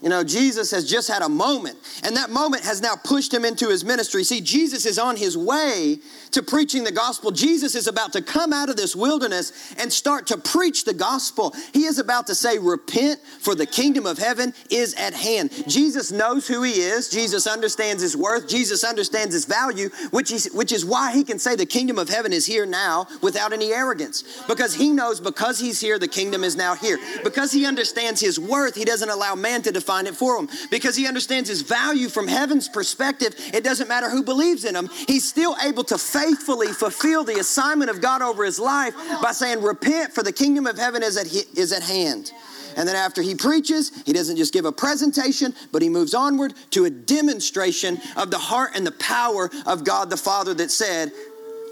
You 0.03 0.09
know, 0.09 0.25
Jesus 0.25 0.71
has 0.71 0.89
just 0.89 1.09
had 1.09 1.21
a 1.21 1.29
moment, 1.29 1.77
and 2.05 2.17
that 2.17 2.31
moment 2.31 2.65
has 2.65 2.81
now 2.81 2.97
pushed 2.97 3.35
him 3.35 3.45
into 3.45 3.69
his 3.69 3.85
ministry. 3.85 4.25
See, 4.25 4.41
Jesus 4.41 4.87
is 4.87 4.99
on 4.99 5.15
his 5.15 5.37
way 5.37 5.99
to 6.31 6.43
preaching 6.43 6.85
the 6.85 6.93
gospel. 6.93 7.31
Jesus 7.31 7.75
is 7.75 7.87
about 7.87 8.15
to 8.15 8.23
come 8.23 8.51
out 8.51 8.71
of 8.71 8.77
this 8.77 8.97
wilderness 8.97 9.75
and 9.77 9.93
start 9.93 10.27
to 10.29 10.39
preach 10.39 10.87
the 10.87 10.95
gospel. 10.95 11.55
He 11.75 11.85
is 11.85 11.99
about 11.99 12.27
to 12.29 12.35
say, 12.35 12.59
Repent, 12.59 13.21
for 13.41 13.55
the 13.55 13.67
kingdom 13.67 14.07
of 14.07 14.17
heaven 14.17 14.55
is 14.71 14.95
at 14.95 15.13
hand. 15.13 15.51
Jesus 15.69 16.11
knows 16.11 16.49
who 16.49 16.63
he 16.63 16.81
is. 16.81 17.11
Jesus 17.11 17.47
understands 17.47 18.03
his 18.03 18.17
worth. 18.17 18.49
Jesus 18.49 18.85
understands 18.85 19.35
his 19.35 19.45
value, 19.45 19.91
which 20.13 20.31
is, 20.31 20.51
which 20.55 20.73
is 20.73 20.83
why 20.83 21.13
he 21.13 21.25
can 21.25 21.39
say 21.39 21.57
the 21.57 21.67
kingdom 21.67 21.99
of 21.99 22.09
heaven 22.09 22.33
is 22.33 22.47
here 22.47 22.65
now 22.65 23.07
without 23.21 23.53
any 23.53 23.71
arrogance. 23.71 24.43
Because 24.49 24.75
he 24.75 24.89
knows 24.89 25.21
because 25.21 25.59
he's 25.59 25.79
here, 25.79 25.99
the 25.99 26.09
kingdom 26.09 26.43
is 26.43 26.57
now 26.57 26.75
here. 26.75 26.99
Because 27.23 27.53
he 27.53 27.67
understands 27.67 28.19
his 28.19 28.41
worth, 28.41 28.77
he 28.77 28.87
doesn't 28.87 29.11
allow 29.11 29.35
man 29.35 29.61
to 29.61 29.71
define 29.71 29.90
find 29.91 30.07
it 30.07 30.15
for 30.15 30.39
him 30.39 30.49
because 30.71 30.95
he 30.95 31.09
understands 31.09 31.49
his 31.49 31.63
value 31.63 32.09
from 32.09 32.29
heaven's 32.29 32.69
perspective. 32.69 33.35
It 33.53 33.65
doesn't 33.65 33.89
matter 33.89 34.09
who 34.09 34.23
believes 34.23 34.65
in 34.65 34.77
him, 34.77 34.89
he's 35.09 35.29
still 35.29 35.57
able 35.65 35.83
to 35.85 35.99
faithfully 35.99 36.69
fulfill 36.69 37.25
the 37.25 37.41
assignment 37.41 37.91
of 37.91 38.01
God 38.01 38.23
over 38.23 38.45
his 38.45 38.61
life 38.61 38.95
by 39.21 39.33
saying, 39.33 39.61
Repent, 39.63 40.13
for 40.13 40.23
the 40.23 40.33
kingdom 40.33 40.69
of 40.69 40.79
heaven 40.79 41.03
is 41.03 41.17
at, 41.17 41.27
is 41.59 41.73
at 41.73 41.83
hand. 41.83 42.31
And 42.77 42.87
then 42.87 42.95
after 42.95 43.21
he 43.21 43.35
preaches, 43.35 43.91
he 44.07 44.13
doesn't 44.13 44.37
just 44.37 44.53
give 44.53 44.65
a 44.65 44.71
presentation, 44.71 45.55
but 45.73 45.83
he 45.83 45.89
moves 45.89 46.15
onward 46.15 46.55
to 46.71 46.85
a 46.85 46.91
demonstration 46.91 47.99
of 48.17 48.31
the 48.31 48.39
heart 48.39 48.71
and 48.77 48.87
the 48.87 48.93
power 48.93 49.51
of 49.67 49.83
God 49.83 50.09
the 50.09 50.17
Father 50.17 50.55
that 50.55 50.71
said, 50.71 51.11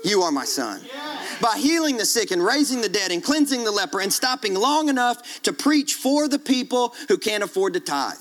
You 0.05 0.23
are 0.23 0.33
my 0.33 0.45
son 0.45 0.81
by 1.41 1.59
healing 1.59 1.97
the 1.97 2.05
sick 2.05 2.31
and 2.31 2.45
raising 2.45 2.81
the 2.81 2.89
dead 2.89 3.11
and 3.11 3.23
cleansing 3.23 3.65
the 3.65 3.71
leper 3.71 4.01
and 4.01 4.13
stopping 4.13 4.55
long 4.55 4.89
enough 4.89 5.43
to 5.43 5.53
preach 5.53 5.95
for 5.95 6.29
the 6.29 6.39
people 6.39 6.95
who 7.09 7.19
can't 7.19 7.43
afford 7.43 7.75
to 7.75 7.81
tithe. 7.81 8.17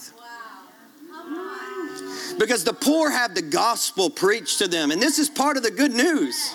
Because 2.39 2.63
the 2.63 2.73
poor 2.73 3.09
have 3.09 3.33
the 3.33 3.41
gospel 3.41 4.09
preached 4.09 4.59
to 4.59 4.67
them. 4.67 4.91
And 4.91 5.01
this 5.01 5.17
is 5.17 5.29
part 5.29 5.57
of 5.57 5.63
the 5.63 5.71
good 5.71 5.91
news. 5.91 6.53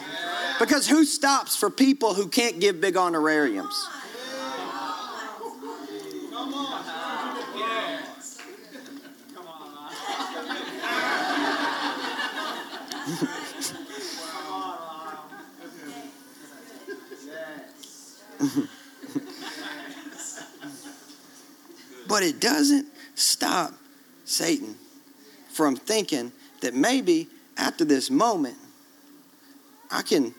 Because 0.58 0.86
who 0.86 1.04
stops 1.04 1.56
for 1.56 1.70
people 1.70 2.14
who 2.14 2.28
can't 2.28 2.60
give 2.60 2.80
big 2.80 2.96
honorariums? 2.96 3.88
but 22.08 22.22
it 22.22 22.40
doesn't 22.40 22.86
stop 23.14 23.72
Satan 24.24 24.76
from 25.50 25.76
thinking 25.76 26.32
that 26.60 26.74
maybe 26.74 27.28
after 27.56 27.84
this 27.84 28.10
moment, 28.10 28.56
I 29.90 30.02
can 30.02 30.34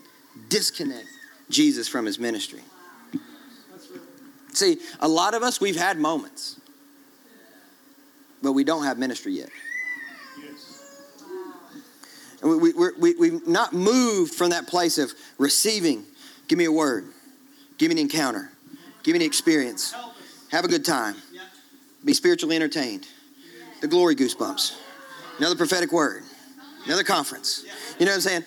disconnect 0.50 1.08
Jesus 1.50 1.88
from 1.88 2.06
his 2.06 2.20
ministry. 2.20 2.62
See, 4.54 4.78
a 5.00 5.08
lot 5.08 5.34
of 5.34 5.44
us, 5.44 5.62
we've 5.62 5.76
had 5.76 5.98
moments, 5.98 6.60
but 8.42 8.54
we 8.54 8.64
don't 8.64 8.84
have 8.84 8.98
ministry 8.98 9.34
yet. 9.34 9.50
And 12.42 12.62
we, 12.62 12.74
we, 12.74 12.90
we, 13.00 13.16
we've 13.16 13.48
not 13.48 13.74
moved 13.74 14.34
from 14.34 14.50
that 14.50 14.68
place 14.68 14.98
of 14.98 15.14
receiving, 15.38 16.04
give 16.48 16.58
me 16.58 16.66
a 16.66 16.72
word, 16.72 17.13
Give 17.84 17.94
me 17.94 18.00
an 18.00 18.08
encounter. 18.08 18.50
Give 19.04 19.12
me 19.12 19.20
an 19.20 19.26
experience. 19.26 19.94
Have 20.52 20.64
a 20.64 20.70
good 20.70 20.86
time. 20.86 21.16
Be 22.06 22.14
spiritually 22.14 22.56
entertained. 22.56 23.06
The 23.82 23.90
glory 23.90 24.16
goosebumps. 24.16 24.80
Another 25.38 25.58
prophetic 25.58 25.92
word. 25.92 26.24
Another 26.86 27.04
conference. 27.04 27.66
You 28.00 28.06
know 28.06 28.14
what 28.14 28.16
I'm 28.16 28.22
saying? 28.22 28.44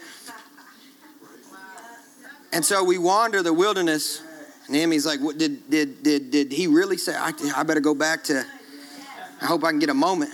And 2.54 2.64
so 2.64 2.82
we 2.82 2.96
wander 2.96 3.42
the 3.42 3.52
wilderness. 3.52 4.22
Nehemiah's 4.70 5.04
like, 5.04 5.20
what, 5.20 5.36
did, 5.36 5.68
did, 5.68 6.02
did, 6.02 6.30
did 6.30 6.50
he 6.50 6.66
really 6.66 6.96
say, 6.96 7.14
I, 7.14 7.34
I 7.54 7.62
better 7.62 7.80
go 7.80 7.94
back 7.94 8.24
to, 8.24 8.42
I 9.42 9.44
hope 9.44 9.64
I 9.64 9.68
can 9.68 9.80
get 9.80 9.90
a 9.90 9.94
moment. 9.94 10.30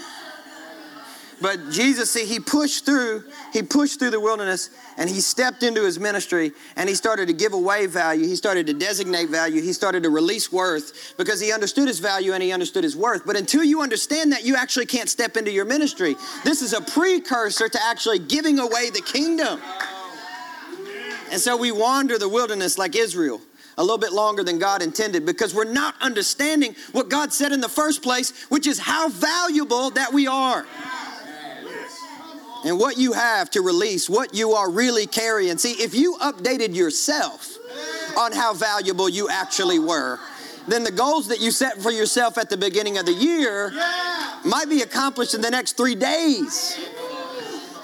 But 1.42 1.70
Jesus, 1.70 2.12
see, 2.12 2.24
he 2.24 2.38
pushed 2.38 2.86
through, 2.86 3.24
he 3.52 3.64
pushed 3.64 3.98
through 3.98 4.10
the 4.10 4.20
wilderness 4.20 4.70
and 4.96 5.10
he 5.10 5.20
stepped 5.20 5.64
into 5.64 5.82
his 5.82 5.98
ministry 5.98 6.52
and 6.76 6.88
he 6.88 6.94
started 6.94 7.26
to 7.26 7.32
give 7.32 7.52
away 7.52 7.86
value. 7.86 8.28
He 8.28 8.36
started 8.36 8.68
to 8.68 8.72
designate 8.72 9.28
value. 9.28 9.60
He 9.60 9.72
started 9.72 10.04
to 10.04 10.10
release 10.10 10.52
worth 10.52 11.14
because 11.18 11.40
he 11.40 11.52
understood 11.52 11.88
his 11.88 11.98
value 11.98 12.32
and 12.32 12.44
he 12.44 12.52
understood 12.52 12.84
his 12.84 12.96
worth. 12.96 13.26
But 13.26 13.36
until 13.36 13.64
you 13.64 13.82
understand 13.82 14.30
that, 14.30 14.44
you 14.44 14.54
actually 14.54 14.86
can't 14.86 15.08
step 15.08 15.36
into 15.36 15.50
your 15.50 15.64
ministry. 15.64 16.14
This 16.44 16.62
is 16.62 16.74
a 16.74 16.80
precursor 16.80 17.68
to 17.68 17.78
actually 17.86 18.20
giving 18.20 18.60
away 18.60 18.90
the 18.90 19.02
kingdom. 19.02 19.60
And 21.32 21.40
so 21.40 21.56
we 21.56 21.72
wander 21.72 22.18
the 22.18 22.28
wilderness 22.28 22.78
like 22.78 22.94
Israel 22.94 23.40
a 23.78 23.82
little 23.82 23.98
bit 23.98 24.12
longer 24.12 24.44
than 24.44 24.60
God 24.60 24.80
intended 24.80 25.26
because 25.26 25.54
we're 25.54 25.64
not 25.64 25.96
understanding 26.00 26.76
what 26.92 27.08
God 27.08 27.32
said 27.32 27.50
in 27.50 27.60
the 27.60 27.68
first 27.68 28.00
place, 28.00 28.44
which 28.44 28.68
is 28.68 28.78
how 28.78 29.08
valuable 29.08 29.90
that 29.90 30.12
we 30.12 30.28
are 30.28 30.64
and 32.64 32.78
what 32.78 32.96
you 32.96 33.12
have 33.12 33.50
to 33.50 33.60
release, 33.60 34.08
what 34.08 34.34
you 34.34 34.52
are 34.52 34.70
really 34.70 35.06
carrying. 35.06 35.58
See, 35.58 35.72
if 35.72 35.94
you 35.94 36.16
updated 36.16 36.74
yourself 36.74 37.56
on 38.16 38.32
how 38.32 38.54
valuable 38.54 39.08
you 39.08 39.28
actually 39.28 39.78
were, 39.78 40.18
then 40.68 40.84
the 40.84 40.92
goals 40.92 41.28
that 41.28 41.40
you 41.40 41.50
set 41.50 41.82
for 41.82 41.90
yourself 41.90 42.38
at 42.38 42.48
the 42.48 42.56
beginning 42.56 42.98
of 42.98 43.06
the 43.06 43.12
year 43.12 43.70
might 44.44 44.66
be 44.68 44.82
accomplished 44.82 45.34
in 45.34 45.40
the 45.40 45.50
next 45.50 45.76
three 45.76 45.94
days 45.94 46.78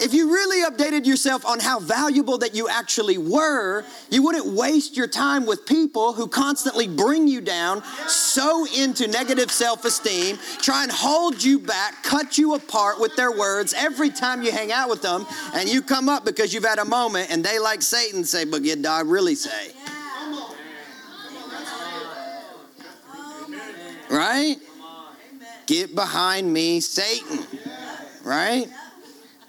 if 0.01 0.13
you 0.13 0.31
really 0.31 0.63
updated 0.69 1.05
yourself 1.05 1.45
on 1.45 1.59
how 1.59 1.79
valuable 1.79 2.37
that 2.39 2.55
you 2.55 2.67
actually 2.69 3.17
were, 3.17 3.83
you 4.09 4.23
wouldn't 4.23 4.45
waste 4.47 4.95
your 4.95 5.07
time 5.07 5.45
with 5.45 5.65
people 5.65 6.13
who 6.13 6.27
constantly 6.27 6.87
bring 6.87 7.27
you 7.27 7.41
down, 7.41 7.83
so 8.07 8.65
into 8.77 9.07
negative 9.07 9.51
self 9.51 9.85
esteem, 9.85 10.37
try 10.61 10.83
and 10.83 10.91
hold 10.91 11.43
you 11.43 11.59
back, 11.59 12.03
cut 12.03 12.37
you 12.37 12.55
apart 12.55 12.99
with 12.99 13.15
their 13.15 13.31
words 13.31 13.73
every 13.73 14.09
time 14.09 14.41
you 14.41 14.51
hang 14.51 14.71
out 14.71 14.89
with 14.89 15.01
them, 15.01 15.25
and 15.53 15.69
you 15.69 15.81
come 15.81 16.09
up 16.09 16.25
because 16.25 16.53
you've 16.53 16.65
had 16.65 16.79
a 16.79 16.85
moment 16.85 17.31
and 17.31 17.43
they, 17.43 17.59
like 17.59 17.81
Satan, 17.81 18.23
say, 18.23 18.45
But 18.45 18.63
did 18.63 18.85
I 18.85 19.01
really 19.01 19.35
say? 19.35 19.71
Right? 24.09 24.57
Get 25.67 25.93
behind 25.93 26.51
me, 26.51 26.79
Satan. 26.79 27.45
Right? 28.23 28.67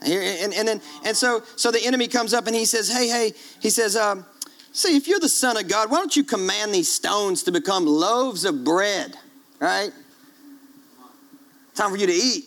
And, 0.02 0.54
and 0.54 0.66
then 0.66 0.80
and 1.04 1.16
so 1.16 1.42
so 1.56 1.70
the 1.70 1.84
enemy 1.84 2.08
comes 2.08 2.32
up 2.32 2.46
and 2.46 2.56
he 2.56 2.64
says, 2.64 2.90
hey, 2.90 3.08
hey, 3.08 3.32
he 3.60 3.68
says, 3.70 3.96
um, 3.96 4.24
see, 4.72 4.96
if 4.96 5.06
you're 5.06 5.20
the 5.20 5.28
son 5.28 5.56
of 5.56 5.68
God, 5.68 5.90
why 5.90 5.98
don't 5.98 6.16
you 6.16 6.24
command 6.24 6.72
these 6.72 6.90
stones 6.90 7.42
to 7.44 7.52
become 7.52 7.86
loaves 7.86 8.44
of 8.44 8.64
bread? 8.64 9.16
Right? 9.58 9.90
Time 11.74 11.90
for 11.90 11.96
you 11.96 12.06
to 12.06 12.12
eat. 12.12 12.44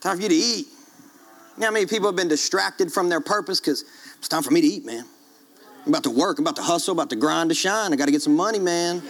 Time 0.00 0.16
for 0.16 0.22
you 0.22 0.28
to 0.28 0.34
eat. 0.34 0.66
You 0.66 1.62
know 1.62 1.66
how 1.66 1.72
many 1.72 1.86
people 1.86 2.06
have 2.08 2.16
been 2.16 2.28
distracted 2.28 2.92
from 2.92 3.08
their 3.08 3.20
purpose 3.20 3.58
because 3.60 3.84
it's 4.18 4.28
time 4.28 4.42
for 4.42 4.52
me 4.52 4.60
to 4.60 4.66
eat, 4.66 4.84
man. 4.84 5.04
I'm 5.84 5.88
about 5.92 6.04
to 6.04 6.10
work, 6.10 6.38
I'm 6.38 6.44
about 6.44 6.56
to 6.56 6.62
hustle, 6.62 6.92
about 6.92 7.10
to 7.10 7.16
grind 7.16 7.50
to 7.50 7.54
shine. 7.54 7.92
I 7.92 7.96
got 7.96 8.04
to 8.06 8.12
get 8.12 8.22
some 8.22 8.36
money, 8.36 8.58
man. 8.58 9.02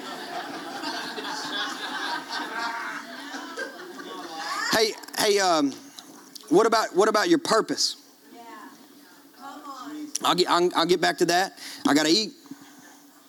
hey, 4.72 4.92
hey, 5.18 5.38
um, 5.40 5.72
what 6.50 6.66
about 6.66 6.94
what 6.94 7.08
about 7.08 7.28
your 7.28 7.38
purpose? 7.38 7.96
I'll 10.24 10.34
get 10.34 10.50
I'll, 10.50 10.70
I'll 10.74 10.87
get 10.87 11.00
back 11.00 11.18
to 11.18 11.26
that. 11.26 11.58
I 11.87 11.94
got 11.94 12.06
to 12.06 12.12
eat. 12.12 12.32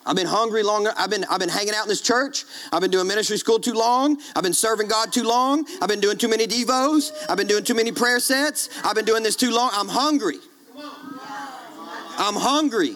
I've 0.06 0.16
been 0.16 0.28
hungry 0.28 0.64
longer. 0.64 0.92
I've 0.98 1.12
been, 1.12 1.24
I've 1.26 1.40
been 1.40 1.50
hanging 1.50 1.76
out 1.76 1.84
in 1.84 1.90
this 1.90 2.02
church. 2.02 2.46
I've 2.72 2.82
been 2.82 2.90
doing 2.90 3.08
ministry 3.08 3.38
school 3.38 3.60
too 3.60 3.74
long. 3.74 4.18
I've 4.36 4.42
been 4.42 4.54
serving 4.54 4.88
God 4.88 5.14
too 5.14 5.22
long. 5.22 5.68
I've 5.82 5.90
been 5.90 6.00
doing 6.00 6.18
too 6.18 6.28
many 6.28 6.48
devos. 6.48 7.12
I've 7.30 7.38
been 7.38 7.46
doing 7.46 7.64
too 7.64 7.76
many 7.76 7.92
prayer 7.92 8.20
sets. 8.20 8.70
I've 8.84 8.96
been 8.96 9.06
doing 9.06 9.22
this 9.22 9.36
too 9.36 9.52
long. 9.52 9.70
I'm 9.72 9.88
hungry. 9.88 10.38
I'm 12.18 12.34
hungry. 12.34 12.96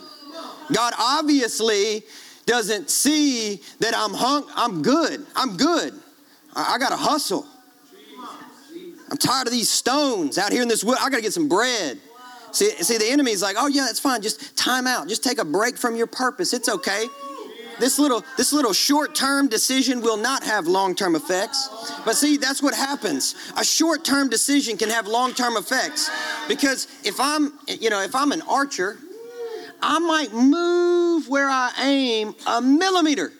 God 0.71 0.93
obviously 0.97 2.03
doesn't 2.47 2.89
see 2.89 3.62
that 3.79 3.93
I'm 3.95 4.13
hung. 4.13 4.49
I'm 4.55 4.81
good. 4.81 5.23
I'm 5.36 5.55
good. 5.55 5.93
I, 6.55 6.75
I 6.75 6.77
got 6.79 6.89
to 6.89 6.97
hustle. 6.97 7.45
I'm 9.09 9.17
tired 9.17 9.47
of 9.47 9.53
these 9.53 9.69
stones 9.69 10.37
out 10.37 10.51
here 10.51 10.61
in 10.61 10.67
this 10.67 10.83
wood. 10.83 10.97
I 10.99 11.09
got 11.09 11.17
to 11.17 11.21
get 11.21 11.33
some 11.33 11.47
bread. 11.47 11.99
See, 12.51 12.69
see, 12.69 12.97
the 12.97 13.09
enemy's 13.09 13.41
like, 13.41 13.55
oh 13.57 13.67
yeah, 13.67 13.85
that's 13.85 13.99
fine. 13.99 14.21
Just 14.21 14.55
time 14.55 14.85
out. 14.85 15.07
Just 15.07 15.23
take 15.23 15.39
a 15.39 15.45
break 15.45 15.77
from 15.77 15.95
your 15.95 16.07
purpose. 16.07 16.53
It's 16.53 16.69
okay. 16.69 17.07
This 17.79 17.97
little, 17.97 18.23
this 18.37 18.53
little 18.53 18.73
short-term 18.73 19.47
decision 19.47 20.01
will 20.01 20.17
not 20.17 20.43
have 20.43 20.67
long-term 20.67 21.15
effects. 21.15 21.69
But 22.05 22.15
see, 22.15 22.37
that's 22.37 22.61
what 22.61 22.75
happens. 22.75 23.35
A 23.57 23.65
short-term 23.65 24.29
decision 24.29 24.77
can 24.77 24.89
have 24.89 25.07
long-term 25.07 25.57
effects. 25.57 26.11
Because 26.47 26.87
if 27.03 27.19
I'm, 27.19 27.53
you 27.67 27.89
know, 27.89 28.01
if 28.01 28.13
I'm 28.13 28.31
an 28.31 28.43
archer, 28.43 28.99
I 29.81 29.97
might 29.97 30.31
move 30.31 31.27
where 31.27 31.49
I 31.49 31.71
aim 31.81 32.35
a 32.45 32.61
millimeter, 32.61 33.33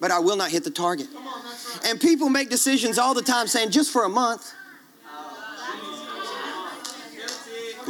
but 0.00 0.10
I 0.10 0.18
will 0.18 0.36
not 0.36 0.50
hit 0.50 0.62
the 0.62 0.70
target. 0.70 1.08
And 1.86 1.98
people 1.98 2.28
make 2.28 2.50
decisions 2.50 2.98
all 2.98 3.14
the 3.14 3.22
time 3.22 3.46
saying, 3.46 3.70
just 3.70 3.90
for 3.90 4.04
a 4.04 4.08
month, 4.08 4.52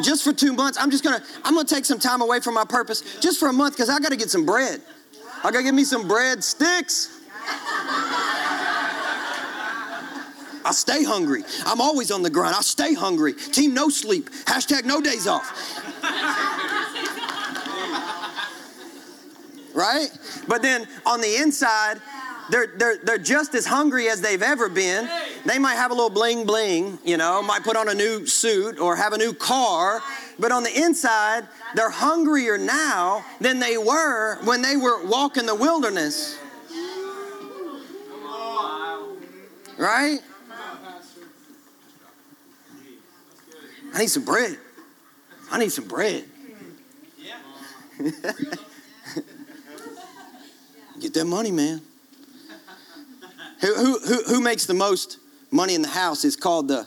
just 0.02 0.24
for 0.24 0.32
two 0.32 0.52
months, 0.52 0.78
I'm 0.80 0.90
just 0.90 1.04
gonna, 1.04 1.22
I'm 1.44 1.54
gonna 1.54 1.66
take 1.66 1.84
some 1.84 1.98
time 1.98 2.20
away 2.22 2.40
from 2.40 2.54
my 2.54 2.64
purpose 2.64 3.18
just 3.20 3.38
for 3.40 3.48
a 3.48 3.52
month 3.52 3.74
because 3.74 3.88
I 3.88 3.98
gotta 3.98 4.16
get 4.16 4.30
some 4.30 4.46
bread. 4.46 4.80
I 5.44 5.50
gotta 5.50 5.62
get 5.62 5.74
me 5.74 5.84
some 5.84 6.08
bread 6.08 6.42
sticks. 6.42 7.20
I 10.64 10.72
stay 10.72 11.04
hungry. 11.04 11.44
I'm 11.64 11.80
always 11.80 12.10
on 12.10 12.22
the 12.22 12.30
grind. 12.30 12.56
I 12.56 12.60
stay 12.60 12.92
hungry. 12.92 13.34
Team 13.34 13.72
no 13.72 13.88
sleep. 13.88 14.30
Hashtag 14.46 14.84
no 14.84 15.00
days 15.00 15.28
off. 15.28 15.52
right? 19.74 20.08
But 20.48 20.62
then 20.62 20.88
on 21.04 21.20
the 21.20 21.36
inside, 21.36 22.00
they're, 22.50 22.66
they're, 22.76 22.96
they're 22.96 23.18
just 23.18 23.54
as 23.54 23.64
hungry 23.66 24.08
as 24.08 24.20
they've 24.20 24.42
ever 24.42 24.68
been. 24.68 25.08
They 25.46 25.60
might 25.60 25.76
have 25.76 25.92
a 25.92 25.94
little 25.94 26.10
bling 26.10 26.44
bling, 26.44 26.98
you 27.04 27.16
know, 27.16 27.40
might 27.40 27.62
put 27.62 27.76
on 27.76 27.88
a 27.88 27.94
new 27.94 28.26
suit 28.26 28.80
or 28.80 28.96
have 28.96 29.12
a 29.12 29.18
new 29.18 29.32
car, 29.32 30.02
but 30.40 30.50
on 30.50 30.64
the 30.64 30.76
inside, 30.76 31.46
they're 31.76 31.88
hungrier 31.88 32.58
now 32.58 33.24
than 33.40 33.60
they 33.60 33.78
were 33.78 34.42
when 34.42 34.60
they 34.60 34.76
were 34.76 35.06
walking 35.06 35.46
the 35.46 35.54
wilderness. 35.54 36.36
Right? 39.78 40.18
I 43.94 43.98
need 44.00 44.08
some 44.08 44.24
bread. 44.24 44.58
I 45.52 45.58
need 45.58 45.70
some 45.70 45.86
bread. 45.86 46.24
Get 51.00 51.14
that 51.14 51.24
money, 51.24 51.52
man. 51.52 51.80
Who, 53.60 53.74
who, 53.74 53.98
who, 54.00 54.22
who 54.24 54.40
makes 54.40 54.66
the 54.66 54.74
most 54.74 55.18
money 55.56 55.74
in 55.74 55.82
the 55.82 55.88
house 55.88 56.24
is 56.24 56.36
called 56.36 56.68
the. 56.68 56.86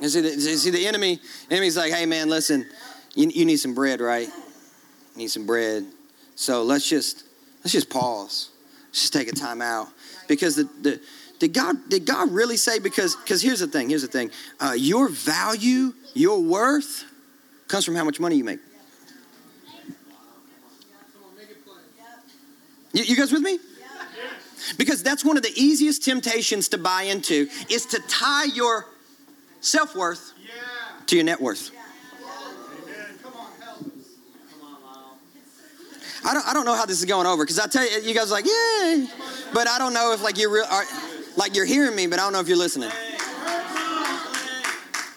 You 0.00 0.08
see, 0.08 0.20
the, 0.20 0.30
see 0.40 0.70
the 0.70 0.86
enemy, 0.86 1.20
enemy's 1.50 1.76
like, 1.76 1.92
hey 1.92 2.04
man, 2.04 2.28
listen, 2.28 2.66
you, 3.14 3.28
you 3.28 3.44
need 3.44 3.56
some 3.56 3.74
bread, 3.74 4.00
right? 4.00 4.28
You 5.14 5.18
need 5.18 5.28
some 5.28 5.46
bread. 5.46 5.86
So 6.34 6.64
let's 6.64 6.88
just 6.88 7.24
let's 7.62 7.72
just 7.72 7.88
pause. 7.88 8.50
Let's 8.88 9.00
just 9.00 9.12
take 9.12 9.28
a 9.28 9.32
time 9.32 9.62
out. 9.62 9.88
Because 10.28 10.56
the, 10.56 10.64
the 10.82 11.00
did 11.38 11.54
God 11.54 11.88
did 11.88 12.04
God 12.04 12.30
really 12.30 12.56
say 12.56 12.78
because 12.78 13.16
because 13.16 13.40
here's 13.40 13.60
the 13.60 13.66
thing, 13.66 13.88
here's 13.88 14.02
the 14.02 14.08
thing. 14.08 14.30
Uh, 14.60 14.74
your 14.76 15.08
value, 15.08 15.94
your 16.14 16.42
worth 16.42 17.04
comes 17.68 17.84
from 17.84 17.94
how 17.94 18.04
much 18.04 18.20
money 18.20 18.36
you 18.36 18.44
make. 18.44 18.60
You, 22.92 23.04
you 23.04 23.16
guys 23.16 23.32
with 23.32 23.42
me? 23.42 23.58
Because 24.78 25.02
that's 25.02 25.24
one 25.24 25.36
of 25.36 25.42
the 25.42 25.52
easiest 25.54 26.04
temptations 26.04 26.68
to 26.68 26.78
buy 26.78 27.02
into 27.02 27.48
is 27.70 27.86
to 27.86 28.00
tie 28.08 28.44
your 28.44 28.86
self 29.60 29.94
worth 29.94 30.32
to 31.06 31.16
your 31.16 31.24
net 31.24 31.40
worth. 31.40 31.70
I 36.24 36.34
don't, 36.34 36.48
I 36.48 36.52
don't 36.54 36.64
know 36.64 36.74
how 36.74 36.86
this 36.86 36.98
is 36.98 37.04
going 37.04 37.26
over 37.26 37.44
because 37.44 37.60
I 37.60 37.68
tell 37.68 37.88
you, 37.88 38.00
you 38.00 38.12
guys 38.12 38.32
like, 38.32 38.44
yay, 38.44 39.06
but 39.54 39.68
I 39.68 39.78
don't 39.78 39.94
know 39.94 40.12
if 40.12 40.22
like 40.22 40.36
you're 40.36 40.50
real, 40.50 40.64
are, 40.68 40.84
like 41.36 41.54
you're 41.54 41.66
hearing 41.66 41.94
me, 41.94 42.08
but 42.08 42.18
I 42.18 42.22
don't 42.22 42.32
know 42.32 42.40
if 42.40 42.48
you're 42.48 42.56
listening. 42.56 42.90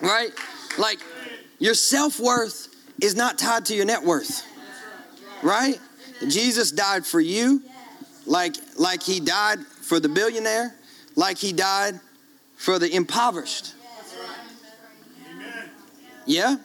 Right? 0.01 0.29
Like 0.77 0.99
your 1.57 1.73
self 1.73 2.19
worth 2.19 2.67
is 3.01 3.15
not 3.15 3.39
tied 3.39 3.65
to 3.65 3.75
your 3.75 3.85
net 3.85 4.03
worth. 4.03 4.45
Right? 5.41 5.79
Jesus 6.27 6.71
died 6.71 7.07
for 7.07 7.19
you 7.19 7.63
like, 8.29 8.55
like 8.77 9.01
he 9.01 9.19
died 9.19 9.59
for 9.81 9.99
the 9.99 10.07
billionaire, 10.07 10.75
like 11.15 11.37
he 11.37 11.51
died 11.51 11.99
for 12.55 12.79
the 12.79 12.93
impoverished. 12.93 13.73
Yeah? 16.25 16.57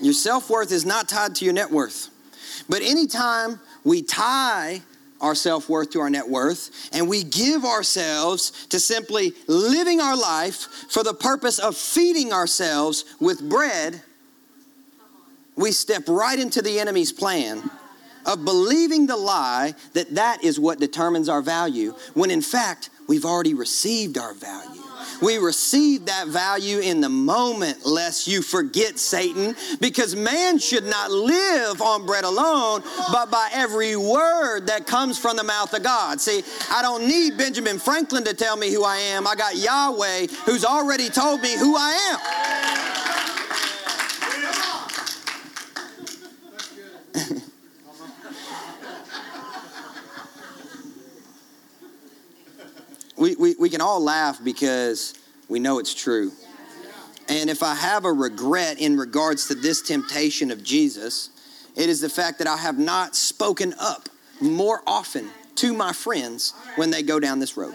Your 0.00 0.12
self 0.12 0.50
worth 0.50 0.70
is 0.70 0.84
not 0.84 1.08
tied 1.08 1.34
to 1.36 1.44
your 1.44 1.54
net 1.54 1.70
worth. 1.70 2.10
But 2.68 2.82
anytime 2.82 3.58
we 3.82 4.02
tie 4.02 4.82
our 5.20 5.34
self 5.34 5.68
worth 5.68 5.90
to 5.92 6.00
our 6.00 6.10
net 6.10 6.28
worth 6.28 6.90
and 6.92 7.08
we 7.08 7.24
give 7.24 7.64
ourselves 7.64 8.66
to 8.66 8.78
simply 8.78 9.32
living 9.46 10.00
our 10.00 10.16
life 10.16 10.68
for 10.90 11.02
the 11.02 11.14
purpose 11.14 11.58
of 11.58 11.76
feeding 11.76 12.32
ourselves 12.32 13.04
with 13.18 13.48
bread, 13.48 14.02
we 15.56 15.72
step 15.72 16.02
right 16.06 16.38
into 16.38 16.60
the 16.60 16.78
enemy's 16.78 17.10
plan 17.10 17.68
of 18.28 18.44
believing 18.44 19.06
the 19.06 19.16
lie 19.16 19.74
that 19.94 20.14
that 20.14 20.44
is 20.44 20.60
what 20.60 20.78
determines 20.78 21.28
our 21.28 21.42
value, 21.42 21.94
when 22.14 22.30
in 22.30 22.42
fact, 22.42 22.90
we've 23.08 23.24
already 23.24 23.54
received 23.54 24.18
our 24.18 24.34
value. 24.34 24.82
We 25.20 25.38
receive 25.38 26.06
that 26.06 26.28
value 26.28 26.78
in 26.78 27.00
the 27.00 27.08
moment, 27.08 27.84
lest 27.84 28.28
you 28.28 28.40
forget 28.42 28.98
Satan, 28.98 29.56
because 29.80 30.14
man 30.14 30.58
should 30.58 30.84
not 30.84 31.10
live 31.10 31.82
on 31.82 32.06
bread 32.06 32.24
alone, 32.24 32.82
but 33.10 33.30
by 33.30 33.48
every 33.52 33.96
word 33.96 34.66
that 34.66 34.86
comes 34.86 35.18
from 35.18 35.36
the 35.36 35.42
mouth 35.42 35.74
of 35.74 35.82
God. 35.82 36.20
See, 36.20 36.42
I 36.70 36.82
don't 36.82 37.08
need 37.08 37.36
Benjamin 37.36 37.78
Franklin 37.78 38.24
to 38.24 38.34
tell 38.34 38.56
me 38.56 38.72
who 38.72 38.84
I 38.84 38.98
am. 38.98 39.26
I 39.26 39.34
got 39.34 39.56
Yahweh 39.56 40.28
who's 40.44 40.64
already 40.64 41.08
told 41.08 41.40
me 41.40 41.56
who 41.56 41.76
I 41.76 41.92
am. 42.12 42.57
We, 53.28 53.36
we, 53.36 53.54
we 53.58 53.70
can 53.70 53.80
all 53.80 54.02
laugh 54.02 54.42
because 54.42 55.14
we 55.48 55.58
know 55.58 55.78
it's 55.78 55.94
true. 55.94 56.32
And 57.28 57.50
if 57.50 57.62
I 57.62 57.74
have 57.74 58.04
a 58.06 58.12
regret 58.12 58.80
in 58.80 58.96
regards 58.96 59.48
to 59.48 59.54
this 59.54 59.82
temptation 59.82 60.50
of 60.50 60.62
Jesus, 60.62 61.28
it 61.76 61.90
is 61.90 62.00
the 62.00 62.08
fact 62.08 62.38
that 62.38 62.46
I 62.46 62.56
have 62.56 62.78
not 62.78 63.14
spoken 63.14 63.74
up 63.78 64.08
more 64.40 64.80
often 64.86 65.28
to 65.56 65.74
my 65.74 65.92
friends 65.92 66.54
when 66.76 66.90
they 66.90 67.02
go 67.02 67.20
down 67.20 67.38
this 67.38 67.56
road. 67.56 67.74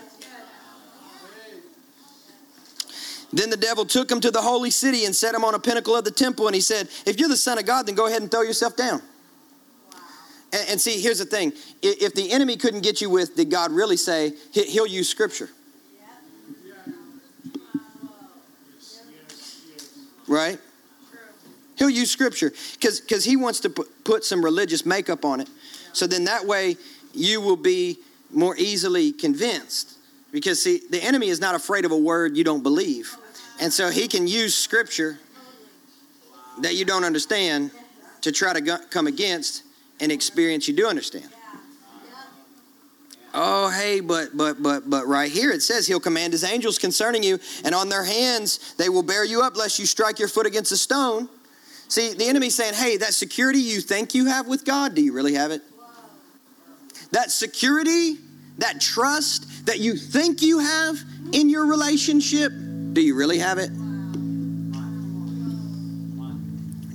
Then 3.31 3.49
the 3.49 3.57
devil 3.57 3.85
took 3.85 4.11
him 4.11 4.21
to 4.21 4.31
the 4.31 4.41
holy 4.41 4.71
city 4.71 5.05
and 5.05 5.15
set 5.15 5.35
him 5.35 5.43
on 5.43 5.55
a 5.55 5.59
pinnacle 5.59 5.95
of 5.95 6.03
the 6.03 6.11
temple. 6.11 6.47
And 6.47 6.55
he 6.55 6.61
said, 6.61 6.87
If 7.05 7.19
you're 7.19 7.29
the 7.29 7.37
Son 7.37 7.57
of 7.57 7.65
God, 7.65 7.87
then 7.87 7.95
go 7.95 8.07
ahead 8.07 8.21
and 8.21 8.29
throw 8.29 8.41
yourself 8.41 8.75
down. 8.75 9.01
And, 10.53 10.69
and 10.69 10.81
see, 10.81 11.01
here's 11.01 11.19
the 11.19 11.25
thing 11.25 11.51
if 11.81 12.13
the 12.13 12.31
enemy 12.31 12.55
couldn't 12.55 12.81
get 12.81 13.01
you 13.01 13.09
with, 13.09 13.35
did 13.35 13.49
God 13.49 13.71
really 13.71 13.97
say, 13.97 14.33
he'll 14.53 14.87
use 14.87 15.09
scripture? 15.09 15.49
Right? 20.27 20.59
He'll 21.77 21.89
use 21.89 22.09
scripture 22.11 22.53
because 22.79 23.25
he 23.25 23.35
wants 23.35 23.59
to 23.61 23.69
put, 23.69 24.23
some 24.23 24.45
religious 24.45 24.85
makeup 24.85 25.25
on 25.25 25.41
it. 25.41 25.49
So 25.91 26.07
then 26.07 26.25
that 26.25 26.45
way 26.45 26.77
you 27.13 27.41
will 27.41 27.57
be 27.57 27.97
more 28.31 28.55
easily 28.55 29.11
convinced. 29.11 29.97
Because, 30.31 30.63
see, 30.63 30.81
the 30.89 31.03
enemy 31.03 31.27
is 31.27 31.39
not 31.39 31.55
afraid 31.55 31.85
of 31.85 31.91
a 31.91 31.97
word 31.97 32.37
you 32.37 32.43
don't 32.43 32.63
believe. 32.63 33.15
And 33.59 33.71
so 33.71 33.89
he 33.89 34.07
can 34.07 34.27
use 34.27 34.55
scripture 34.55 35.19
that 36.61 36.75
you 36.75 36.85
don't 36.85 37.03
understand 37.03 37.71
to 38.21 38.31
try 38.31 38.53
to 38.53 38.79
come 38.89 39.05
against 39.07 39.63
an 40.03 40.11
experience 40.11 40.67
you 40.67 40.75
do 40.75 40.87
understand. 40.87 41.29
Oh, 43.33 43.71
hey, 43.71 43.99
but 43.99 44.37
but 44.37 44.61
but 44.61 44.87
but 44.87 45.07
right 45.07 45.31
here 45.31 45.49
it 45.49 45.63
says 45.63 45.87
he'll 45.87 45.99
command 45.99 46.33
his 46.33 46.43
angels 46.43 46.77
concerning 46.77 47.23
you, 47.23 47.39
and 47.65 47.73
on 47.73 47.89
their 47.89 48.03
hands 48.03 48.75
they 48.77 48.89
will 48.89 49.01
bear 49.01 49.25
you 49.25 49.41
up, 49.41 49.55
lest 49.55 49.79
you 49.79 49.87
strike 49.87 50.19
your 50.19 50.27
foot 50.27 50.45
against 50.45 50.71
a 50.71 50.77
stone. 50.77 51.27
See, 51.87 52.13
the 52.13 52.25
enemy's 52.25 52.55
saying, 52.55 52.75
hey, 52.75 52.97
that 52.97 53.13
security 53.13 53.59
you 53.59 53.81
think 53.81 54.13
you 54.13 54.25
have 54.25 54.47
with 54.47 54.65
God, 54.65 54.95
do 54.95 55.01
you 55.01 55.13
really 55.13 55.33
have 55.33 55.51
it? 55.51 55.61
That 57.11 57.31
security, 57.31 58.17
that 58.57 58.81
trust 58.81 59.65
that 59.67 59.79
you 59.79 59.95
think 59.95 60.41
you 60.41 60.59
have 60.59 60.99
in 61.31 61.49
your 61.49 61.65
relationship, 61.65 62.51
do 62.93 63.01
you 63.01 63.15
really 63.15 63.39
have 63.39 63.57
it? 63.57 63.69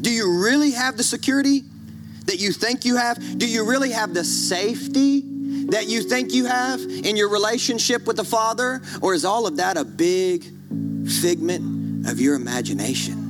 Do 0.00 0.10
you 0.10 0.40
really 0.42 0.70
have 0.72 0.96
the 0.96 1.02
security 1.02 1.64
that 2.28 2.38
you 2.38 2.52
think 2.52 2.84
you 2.84 2.96
have? 2.96 3.38
Do 3.38 3.48
you 3.48 3.64
really 3.64 3.90
have 3.90 4.12
the 4.12 4.22
safety 4.22 5.22
that 5.70 5.88
you 5.88 6.02
think 6.02 6.34
you 6.34 6.44
have 6.44 6.78
in 6.80 7.16
your 7.16 7.30
relationship 7.30 8.06
with 8.06 8.16
the 8.16 8.24
Father? 8.24 8.82
Or 9.00 9.14
is 9.14 9.24
all 9.24 9.46
of 9.46 9.56
that 9.56 9.78
a 9.78 9.84
big 9.84 10.44
figment 11.22 12.06
of 12.06 12.20
your 12.20 12.34
imagination? 12.34 13.24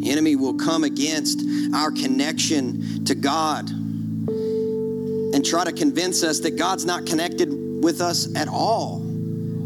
The 0.00 0.10
enemy 0.10 0.34
will 0.34 0.54
come 0.54 0.82
against 0.82 1.40
our 1.74 1.92
connection 1.92 3.04
to 3.04 3.14
God 3.14 3.70
and 3.70 5.46
try 5.46 5.64
to 5.64 5.72
convince 5.72 6.24
us 6.24 6.40
that 6.40 6.56
God's 6.56 6.84
not 6.84 7.06
connected 7.06 7.48
with 7.82 8.00
us 8.00 8.34
at 8.34 8.48
all, 8.48 8.98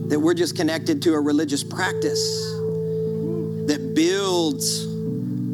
that 0.08 0.20
we're 0.20 0.34
just 0.34 0.56
connected 0.56 1.00
to 1.02 1.14
a 1.14 1.20
religious 1.20 1.64
practice 1.64 2.52
that 3.66 3.92
builds 3.94 4.87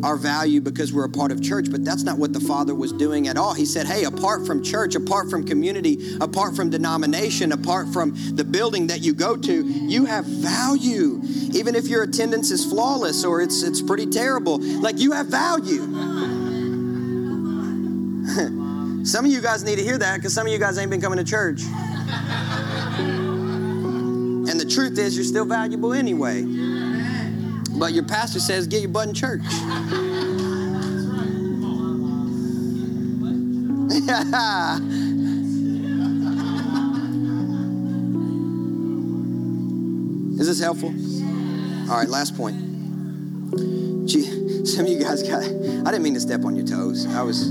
our 0.04 0.16
value 0.18 0.60
because 0.60 0.92
we're 0.92 1.06
a 1.06 1.08
part 1.08 1.32
of 1.32 1.42
church, 1.42 1.70
but 1.70 1.82
that's 1.82 2.02
not 2.02 2.18
what 2.18 2.34
the 2.34 2.40
Father 2.40 2.74
was 2.74 2.92
doing 2.92 3.26
at 3.26 3.38
all. 3.38 3.54
He 3.54 3.64
said, 3.64 3.86
Hey, 3.86 4.04
apart 4.04 4.46
from 4.46 4.62
church, 4.62 4.94
apart 4.94 5.30
from 5.30 5.44
community, 5.44 6.16
apart 6.20 6.54
from 6.54 6.68
denomination, 6.68 7.52
apart 7.52 7.88
from 7.88 8.14
the 8.36 8.44
building 8.44 8.88
that 8.88 9.00
you 9.00 9.14
go 9.14 9.34
to, 9.34 9.62
you 9.66 10.04
have 10.04 10.26
value. 10.26 11.22
Even 11.54 11.74
if 11.74 11.86
your 11.88 12.02
attendance 12.02 12.50
is 12.50 12.66
flawless 12.66 13.24
or 13.24 13.40
it's, 13.40 13.62
it's 13.62 13.80
pretty 13.80 14.04
terrible, 14.04 14.58
like 14.58 14.98
you 14.98 15.12
have 15.12 15.28
value. 15.28 15.80
some 19.06 19.24
of 19.24 19.32
you 19.32 19.40
guys 19.40 19.64
need 19.64 19.76
to 19.76 19.82
hear 19.82 19.96
that 19.96 20.16
because 20.16 20.34
some 20.34 20.46
of 20.46 20.52
you 20.52 20.58
guys 20.58 20.76
ain't 20.76 20.90
been 20.90 21.00
coming 21.00 21.18
to 21.18 21.24
church. 21.24 21.62
and 24.50 24.60
the 24.60 24.66
truth 24.70 24.98
is, 24.98 25.16
you're 25.16 25.24
still 25.24 25.46
valuable 25.46 25.94
anyway. 25.94 26.42
But 27.78 27.92
your 27.92 28.04
pastor 28.04 28.40
says, 28.40 28.66
get 28.66 28.80
your 28.80 28.90
butt 28.90 29.08
in 29.08 29.14
church. 29.14 29.40
Is 40.38 40.48
this 40.48 40.60
helpful? 40.60 40.88
All 41.90 41.98
right, 41.98 42.08
last 42.08 42.36
point. 42.36 42.56
Gee, 44.06 44.22
some 44.66 44.84
of 44.84 44.90
you 44.90 45.00
guys 45.00 45.22
got, 45.22 45.42
I 45.42 45.90
didn't 45.90 46.02
mean 46.02 46.14
to 46.14 46.20
step 46.20 46.44
on 46.44 46.56
your 46.56 46.66
toes. 46.66 47.06
I 47.06 47.22
was. 47.22 47.50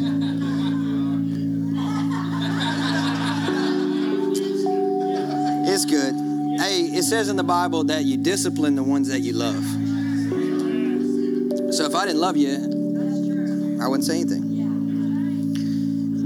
It's 5.65 5.85
good. 5.85 6.13
Hey, 6.59 6.81
it 6.81 7.03
says 7.03 7.29
in 7.29 7.35
the 7.35 7.43
Bible 7.43 7.85
that 7.85 8.03
you 8.03 8.17
discipline 8.17 8.75
the 8.75 8.83
ones 8.83 9.07
that 9.07 9.21
you 9.21 9.33
love. 9.33 9.82
So 11.83 11.89
if 11.89 11.95
I 11.95 12.05
didn't 12.05 12.21
love 12.21 12.37
you, 12.37 12.55
I 13.83 13.89
wouldn't 13.89 14.05
say 14.05 14.15
anything. 14.21 14.55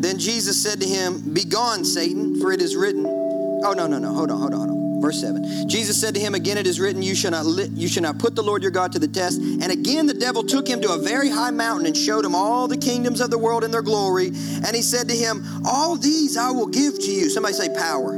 Then 0.01 0.19
Jesus 0.19 0.61
said 0.61 0.79
to 0.81 0.87
him, 0.87 1.33
Begone, 1.33 1.83
Satan, 1.83 2.39
for 2.39 2.51
it 2.51 2.61
is 2.61 2.75
written. 2.75 3.07
Oh, 3.07 3.73
no, 3.75 3.87
no, 3.87 3.97
no. 3.97 4.13
Hold 4.13 4.29
on, 4.29 4.39
hold 4.39 4.53
on, 4.53 4.59
hold 4.59 4.69
on. 4.69 5.01
Verse 5.01 5.19
7. 5.19 5.67
Jesus 5.67 5.99
said 5.99 6.13
to 6.13 6.19
him, 6.19 6.35
Again 6.35 6.59
it 6.59 6.67
is 6.67 6.79
written, 6.79 7.01
You 7.01 7.15
shall 7.15 7.31
not, 7.31 7.47
li- 7.47 7.71
you 7.73 7.87
shall 7.87 8.03
not 8.03 8.19
put 8.19 8.35
the 8.35 8.43
Lord 8.43 8.61
your 8.61 8.69
God 8.69 8.91
to 8.91 8.99
the 8.99 9.07
test. 9.07 9.41
And 9.41 9.71
again 9.71 10.05
the 10.05 10.13
devil 10.13 10.43
took 10.43 10.67
him 10.67 10.79
to 10.81 10.93
a 10.93 10.99
very 10.99 11.31
high 11.31 11.49
mountain 11.49 11.87
and 11.87 11.97
showed 11.97 12.23
him 12.23 12.35
all 12.35 12.67
the 12.67 12.77
kingdoms 12.77 13.19
of 13.19 13.31
the 13.31 13.39
world 13.39 13.63
and 13.63 13.73
their 13.73 13.81
glory. 13.81 14.27
And 14.27 14.75
he 14.75 14.83
said 14.83 15.07
to 15.07 15.15
him, 15.15 15.43
All 15.65 15.95
these 15.95 16.37
I 16.37 16.51
will 16.51 16.67
give 16.67 16.99
to 16.99 17.11
you. 17.11 17.31
Somebody 17.31 17.55
say, 17.55 17.69
Power 17.75 18.13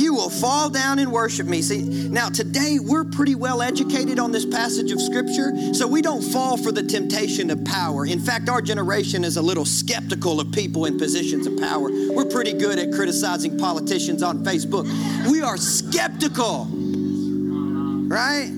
you 0.00 0.14
will 0.14 0.30
fall 0.30 0.70
down 0.70 0.98
and 0.98 1.12
worship 1.12 1.46
me. 1.46 1.62
See, 1.62 1.82
now 2.08 2.28
today 2.28 2.78
we're 2.80 3.04
pretty 3.04 3.34
well 3.34 3.62
educated 3.62 4.18
on 4.18 4.32
this 4.32 4.44
passage 4.44 4.92
of 4.92 5.00
scripture, 5.00 5.52
so 5.74 5.86
we 5.86 6.02
don't 6.02 6.22
fall 6.22 6.56
for 6.56 6.72
the 6.72 6.82
temptation 6.82 7.50
of 7.50 7.64
power. 7.64 8.06
In 8.06 8.20
fact, 8.20 8.48
our 8.48 8.60
generation 8.60 9.24
is 9.24 9.36
a 9.36 9.42
little 9.42 9.64
skeptical 9.64 10.40
of 10.40 10.52
people 10.52 10.86
in 10.86 10.98
positions 10.98 11.46
of 11.46 11.58
power. 11.58 11.90
We're 12.10 12.26
pretty 12.26 12.52
good 12.52 12.78
at 12.78 12.92
criticizing 12.92 13.58
politicians 13.58 14.22
on 14.22 14.44
Facebook. 14.44 14.86
We 15.30 15.42
are 15.42 15.56
skeptical, 15.56 16.66
right? 18.08 18.55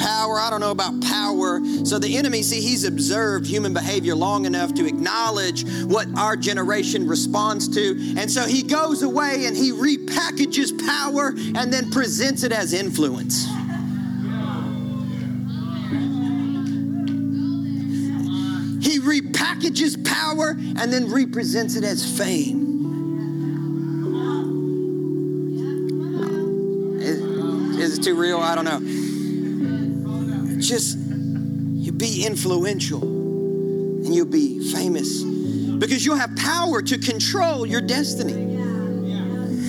Power, 0.00 0.40
I 0.40 0.48
don't 0.48 0.60
know 0.60 0.70
about 0.70 0.98
power. 1.02 1.60
So 1.84 1.98
the 1.98 2.16
enemy, 2.16 2.42
see, 2.42 2.62
he's 2.62 2.84
observed 2.84 3.46
human 3.46 3.74
behavior 3.74 4.14
long 4.14 4.46
enough 4.46 4.72
to 4.74 4.86
acknowledge 4.86 5.68
what 5.84 6.08
our 6.16 6.36
generation 6.36 7.06
responds 7.06 7.68
to. 7.74 8.14
And 8.16 8.30
so 8.30 8.46
he 8.46 8.62
goes 8.62 9.02
away 9.02 9.44
and 9.44 9.54
he 9.54 9.72
repackages 9.72 10.72
power 10.86 11.34
and 11.54 11.70
then 11.70 11.90
presents 11.90 12.44
it 12.44 12.52
as 12.52 12.72
influence. 12.72 13.44
He 18.82 19.00
repackages 19.00 20.02
power 20.02 20.56
and 20.58 20.90
then 20.90 21.12
represents 21.12 21.76
it 21.76 21.84
as 21.84 22.16
fame. 22.16 22.68
Is, 27.78 27.98
it 27.98 28.02
too 28.02 28.14
real? 28.14 28.38
I 28.38 28.54
don't 28.54 28.64
know 28.64 29.09
just 30.68 30.98
you 30.98 31.92
be 31.92 32.26
influential 32.26 33.02
and 33.02 34.14
you'll 34.14 34.26
be 34.26 34.72
famous 34.72 35.22
because 35.22 36.04
you'll 36.04 36.16
have 36.16 36.34
power 36.36 36.82
to 36.82 36.98
control 36.98 37.66
your 37.66 37.80
destiny. 37.80 38.48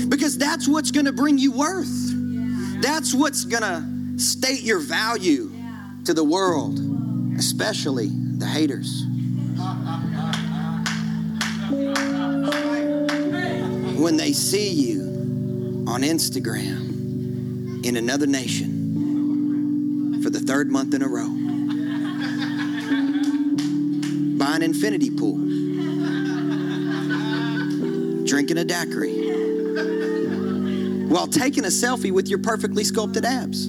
Because 0.08 0.38
that's 0.38 0.68
what's 0.68 0.92
going 0.92 1.06
to 1.06 1.14
bring 1.14 1.38
you 1.38 1.54
worth. 1.54 2.12
That's 2.82 3.14
what's 3.14 3.46
going 3.46 3.64
to 3.64 4.22
state 4.22 4.62
your 4.62 4.80
value 4.80 5.52
to 6.06 6.14
the 6.14 6.24
world, 6.24 6.80
especially 7.38 8.10
the 8.10 8.46
haters. 8.46 9.06
When 13.98 14.18
they 14.18 14.34
see 14.34 14.70
you 14.70 15.86
on 15.88 16.02
Instagram 16.02 17.86
in 17.86 17.96
another 17.96 18.28
nation, 18.28 18.81
the 20.32 20.40
third 20.40 20.72
month 20.72 20.94
in 20.94 21.02
a 21.02 21.08
row. 21.08 21.28
Buy 24.38 24.56
an 24.56 24.64
infinity 24.64 25.10
pool. 25.10 25.36
Drinking 28.26 28.58
a 28.58 28.64
daiquiri. 28.64 29.30
While 31.10 31.28
taking 31.28 31.66
a 31.66 31.68
selfie 31.68 32.12
with 32.12 32.30
your 32.30 32.40
perfectly 32.40 32.86
sculpted 32.86 33.26
abs. 33.26 33.68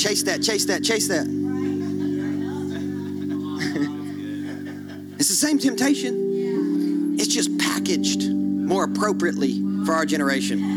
Chase 0.00 0.22
that, 0.24 0.42
chase 0.42 0.66
that, 0.66 0.84
chase 0.84 1.08
that. 1.08 1.24
it's 5.18 5.28
the 5.28 5.34
same 5.34 5.58
temptation. 5.58 7.16
It's 7.18 7.28
just 7.28 7.56
packaged 7.58 8.28
more 8.28 8.84
appropriately 8.84 9.62
for 9.84 9.94
our 9.94 10.04
generation. 10.04 10.73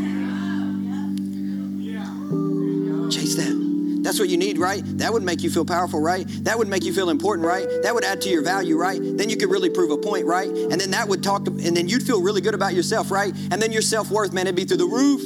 Chase 3.27 3.35
that. 3.35 3.67
That's 4.03 4.19
what 4.19 4.29
you 4.29 4.37
need, 4.37 4.57
right? 4.57 4.81
That 4.99 5.11
would 5.11 5.23
make 5.23 5.43
you 5.43 5.49
feel 5.49 5.65
powerful, 5.65 5.99
right? 5.99 6.25
That 6.45 6.57
would 6.57 6.69
make 6.69 6.85
you 6.85 6.93
feel 6.93 7.09
important, 7.09 7.45
right? 7.45 7.67
That 7.83 7.93
would 7.93 8.05
add 8.05 8.21
to 8.21 8.29
your 8.29 8.41
value, 8.41 8.77
right? 8.77 9.01
Then 9.01 9.29
you 9.29 9.35
could 9.35 9.49
really 9.49 9.69
prove 9.69 9.91
a 9.91 9.97
point, 9.97 10.25
right? 10.25 10.47
And 10.47 10.79
then 10.79 10.91
that 10.91 11.09
would 11.09 11.23
talk 11.23 11.43
to, 11.45 11.51
and 11.51 11.75
then 11.75 11.89
you'd 11.89 12.03
feel 12.03 12.21
really 12.21 12.39
good 12.39 12.53
about 12.53 12.73
yourself, 12.73 13.11
right? 13.11 13.33
And 13.51 13.61
then 13.61 13.73
your 13.73 13.81
self 13.81 14.09
worth, 14.09 14.31
man, 14.31 14.47
it'd 14.47 14.55
be 14.55 14.63
through 14.63 14.77
the 14.77 14.85
roof. 14.85 15.21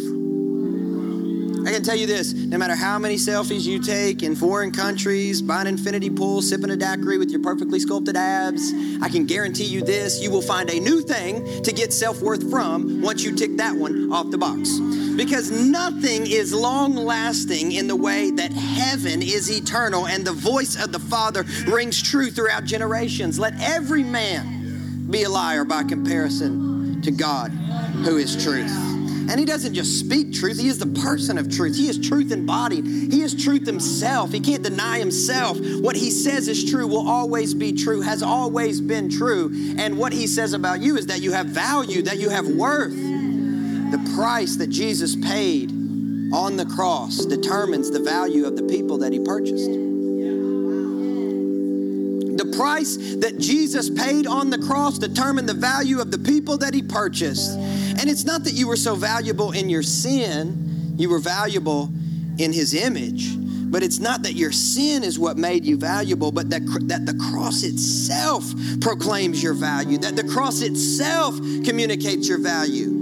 I 1.71 1.75
can 1.75 1.83
tell 1.83 1.95
you 1.95 2.05
this 2.05 2.33
no 2.33 2.57
matter 2.57 2.75
how 2.75 2.99
many 2.99 3.15
selfies 3.15 3.65
you 3.65 3.81
take 3.81 4.23
in 4.23 4.35
foreign 4.35 4.73
countries, 4.73 5.41
buying 5.41 5.67
infinity 5.67 6.09
pool, 6.09 6.41
sipping 6.41 6.69
a 6.69 6.75
daiquiri 6.75 7.17
with 7.17 7.31
your 7.31 7.39
perfectly 7.39 7.79
sculpted 7.79 8.17
abs, 8.17 8.73
I 9.01 9.07
can 9.07 9.25
guarantee 9.25 9.63
you 9.63 9.81
this 9.81 10.21
you 10.21 10.31
will 10.31 10.41
find 10.41 10.69
a 10.69 10.81
new 10.81 11.01
thing 11.01 11.61
to 11.61 11.71
get 11.71 11.93
self 11.93 12.21
worth 12.21 12.49
from 12.51 13.01
once 13.01 13.23
you 13.23 13.33
tick 13.33 13.55
that 13.55 13.73
one 13.73 14.11
off 14.11 14.31
the 14.31 14.37
box. 14.37 14.79
Because 15.15 15.49
nothing 15.49 16.27
is 16.27 16.53
long 16.53 16.93
lasting 16.93 17.71
in 17.71 17.87
the 17.87 17.95
way 17.95 18.31
that 18.31 18.51
heaven 18.51 19.21
is 19.21 19.49
eternal 19.49 20.07
and 20.07 20.27
the 20.27 20.33
voice 20.33 20.75
of 20.75 20.91
the 20.91 20.99
Father 20.99 21.45
rings 21.69 22.01
true 22.01 22.29
throughout 22.31 22.65
generations. 22.65 23.39
Let 23.39 23.53
every 23.61 24.03
man 24.03 25.07
be 25.09 25.23
a 25.23 25.29
liar 25.29 25.63
by 25.63 25.83
comparison 25.83 27.01
to 27.01 27.11
God, 27.11 27.51
who 28.03 28.17
is 28.17 28.43
truth. 28.43 28.90
And 29.31 29.39
he 29.39 29.45
doesn't 29.45 29.73
just 29.73 29.97
speak 29.97 30.33
truth, 30.33 30.59
he 30.59 30.67
is 30.67 30.77
the 30.77 31.01
person 31.01 31.37
of 31.37 31.49
truth. 31.49 31.77
He 31.77 31.87
is 31.87 31.97
truth 31.97 32.33
embodied. 32.33 32.85
He 32.85 33.21
is 33.21 33.33
truth 33.33 33.65
himself. 33.65 34.33
He 34.33 34.41
can't 34.41 34.61
deny 34.61 34.99
himself. 34.99 35.57
What 35.79 35.95
he 35.95 36.11
says 36.11 36.49
is 36.49 36.69
true, 36.69 36.85
will 36.85 37.07
always 37.07 37.53
be 37.53 37.71
true, 37.71 38.01
has 38.01 38.21
always 38.21 38.81
been 38.81 39.09
true. 39.09 39.49
And 39.77 39.97
what 39.97 40.11
he 40.11 40.27
says 40.27 40.51
about 40.51 40.81
you 40.81 40.97
is 40.97 41.07
that 41.07 41.21
you 41.21 41.31
have 41.31 41.45
value, 41.45 42.01
that 42.01 42.19
you 42.19 42.27
have 42.27 42.45
worth. 42.45 42.91
The 42.91 44.11
price 44.17 44.57
that 44.57 44.67
Jesus 44.67 45.15
paid 45.15 45.71
on 46.33 46.57
the 46.57 46.65
cross 46.65 47.25
determines 47.25 47.89
the 47.89 48.01
value 48.01 48.45
of 48.45 48.57
the 48.57 48.63
people 48.63 48.97
that 48.97 49.13
he 49.13 49.21
purchased. 49.21 49.90
Price 52.61 52.95
that 53.15 53.39
Jesus 53.39 53.89
paid 53.89 54.27
on 54.27 54.51
the 54.51 54.59
cross 54.59 54.99
determined 54.99 55.49
the 55.49 55.53
value 55.55 55.99
of 55.99 56.11
the 56.11 56.19
people 56.19 56.59
that 56.59 56.75
he 56.75 56.83
purchased. 56.83 57.57
And 57.57 58.07
it's 58.07 58.23
not 58.23 58.43
that 58.43 58.53
you 58.53 58.67
were 58.67 58.75
so 58.75 58.93
valuable 58.93 59.51
in 59.51 59.67
your 59.67 59.81
sin, 59.81 60.93
you 60.95 61.09
were 61.09 61.17
valuable 61.17 61.89
in 62.37 62.53
his 62.53 62.75
image. 62.75 63.35
But 63.71 63.81
it's 63.81 63.97
not 63.97 64.21
that 64.21 64.33
your 64.33 64.51
sin 64.51 65.03
is 65.03 65.17
what 65.17 65.39
made 65.39 65.65
you 65.65 65.75
valuable, 65.75 66.31
but 66.31 66.51
that, 66.51 66.61
that 66.83 67.07
the 67.07 67.15
cross 67.31 67.63
itself 67.63 68.45
proclaims 68.79 69.41
your 69.41 69.55
value, 69.55 69.97
that 69.97 70.15
the 70.15 70.23
cross 70.23 70.61
itself 70.61 71.35
communicates 71.65 72.29
your 72.29 72.37
value 72.37 73.00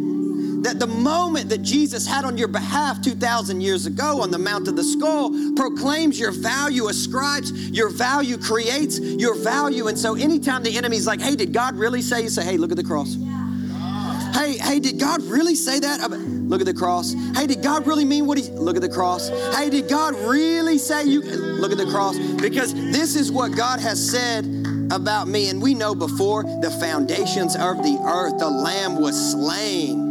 that 0.64 0.80
the 0.80 0.88
moment 0.88 1.50
that 1.50 1.62
Jesus 1.62 2.06
had 2.06 2.26
on 2.26 2.38
your 2.38 2.48
behalf 2.48 3.02
2,000 3.02 3.62
years 3.62 3.86
ago 3.86 4.22
on 4.22 4.32
the 4.32 4.40
Mount 4.40 4.68
of 4.68 4.76
the 4.76 4.84
Skull 4.84 5.32
proclaims 5.56 6.20
your 6.20 6.32
value, 6.32 6.88
ascribes 6.88 7.52
your 7.70 7.90
value, 7.90 8.38
creates 8.38 9.00
your 9.00 9.36
value. 9.36 9.88
And 9.88 9.98
so 9.98 10.16
anytime 10.16 10.64
the 10.64 10.78
enemy's 10.78 11.08
like, 11.08 11.22
hey, 11.22 11.36
did 11.36 11.54
God 11.54 11.76
really 11.76 12.02
say? 12.02 12.22
You 12.22 12.30
say, 12.30 12.44
hey, 12.44 12.58
look 12.58 12.72
at 12.72 12.78
the 12.78 12.84
cross. 12.84 13.16
Hey, 14.34 14.58
hey, 14.58 14.80
did 14.80 15.00
God 15.00 15.24
really 15.24 15.56
say 15.56 15.80
that? 15.80 16.10
Look 16.12 16.62
at 16.62 16.68
the 16.68 16.74
cross. 16.74 17.14
Hey, 17.36 17.48
did 17.48 17.64
God 17.64 17.88
really 17.88 18.06
mean 18.06 18.26
what 18.26 18.38
he 18.38 18.50
look 18.52 18.76
at 18.76 18.82
the 18.82 18.90
cross? 18.90 19.30
Hey, 19.56 19.70
did 19.70 19.90
God 19.90 20.16
really 20.16 20.78
say 20.78 21.06
you 21.06 21.22
look 21.22 21.72
at 21.72 21.78
the 21.78 21.90
cross? 21.90 22.18
Because 22.18 22.74
this 22.74 23.16
is 23.16 23.32
what 23.32 23.56
God 23.56 23.80
has 23.80 24.12
said 24.12 24.46
about 24.92 25.28
me. 25.28 25.50
And 25.50 25.62
we 25.62 25.74
know 25.74 25.96
before 25.96 26.44
the 26.44 26.72
foundations 26.80 27.56
of 27.56 27.78
the 27.78 28.00
earth, 28.06 28.38
the 28.40 28.50
lamb 28.50 29.00
was 29.02 29.32
slain 29.32 30.09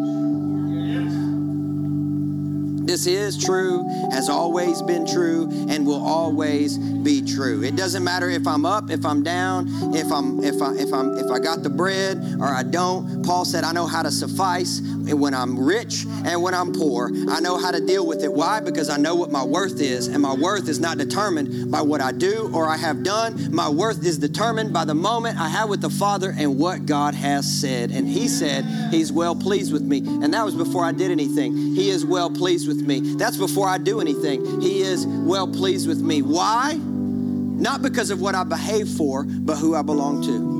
this 2.88 3.06
is 3.06 3.36
true, 3.36 3.86
has 4.10 4.30
always 4.30 4.80
been 4.80 5.06
true, 5.06 5.46
and 5.68 5.86
will 5.86 6.02
always 6.02 6.78
be 6.78 7.20
true. 7.20 7.62
It 7.62 7.76
doesn't 7.76 8.02
matter 8.02 8.30
if 8.30 8.46
I'm 8.46 8.64
up, 8.64 8.90
if 8.90 9.04
I'm 9.04 9.22
down, 9.22 9.68
if 9.94 10.10
I'm 10.10 10.42
if 10.42 10.62
I 10.62 10.72
if 10.74 10.90
I'm 10.92 11.18
if 11.18 11.30
I 11.30 11.38
got 11.38 11.62
the 11.62 11.68
bread 11.68 12.36
or 12.40 12.46
I 12.46 12.62
don't. 12.62 13.22
Paul 13.22 13.44
said, 13.44 13.62
I 13.62 13.72
know 13.72 13.86
how 13.86 14.02
to 14.02 14.10
suffice 14.10 14.80
when 14.80 15.34
I'm 15.34 15.58
rich 15.58 16.06
and 16.24 16.42
when 16.42 16.54
I'm 16.54 16.72
poor. 16.72 17.10
I 17.28 17.40
know 17.40 17.58
how 17.58 17.70
to 17.70 17.84
deal 17.84 18.06
with 18.06 18.24
it. 18.24 18.32
Why? 18.32 18.60
Because 18.60 18.88
I 18.88 18.96
know 18.96 19.14
what 19.14 19.30
my 19.30 19.44
worth 19.44 19.80
is, 19.80 20.06
and 20.06 20.22
my 20.22 20.34
worth 20.34 20.68
is 20.68 20.80
not 20.80 20.96
determined 20.96 21.70
by 21.70 21.82
what 21.82 22.00
I 22.00 22.12
do 22.12 22.50
or 22.54 22.66
I 22.66 22.78
have 22.78 23.02
done. 23.02 23.54
My 23.54 23.68
worth 23.68 24.04
is 24.04 24.16
determined 24.16 24.72
by 24.72 24.86
the 24.86 24.94
moment 24.94 25.38
I 25.38 25.48
have 25.48 25.68
with 25.68 25.82
the 25.82 25.90
Father 25.90 26.34
and 26.36 26.58
what 26.58 26.86
God 26.86 27.14
has 27.14 27.46
said. 27.60 27.90
And 27.90 28.08
He 28.08 28.28
said 28.28 28.64
He's 28.90 29.12
well 29.12 29.34
pleased 29.34 29.74
with 29.74 29.82
me. 29.82 29.98
And 29.98 30.32
that 30.32 30.44
was 30.44 30.54
before 30.54 30.84
I 30.84 30.92
did 30.92 31.10
anything. 31.10 31.54
He 31.74 31.90
is 31.90 32.06
well 32.06 32.30
pleased 32.30 32.66
with 32.66 32.77
me. 32.82 33.00
That's 33.16 33.36
before 33.36 33.68
I 33.68 33.78
do 33.78 34.00
anything. 34.00 34.60
He 34.60 34.82
is 34.82 35.06
well 35.06 35.46
pleased 35.46 35.88
with 35.88 36.00
me. 36.00 36.22
Why? 36.22 36.74
Not 36.74 37.82
because 37.82 38.10
of 38.10 38.20
what 38.20 38.34
I 38.34 38.44
behave 38.44 38.88
for, 38.88 39.24
but 39.24 39.56
who 39.56 39.74
I 39.74 39.82
belong 39.82 40.22
to. 40.22 40.58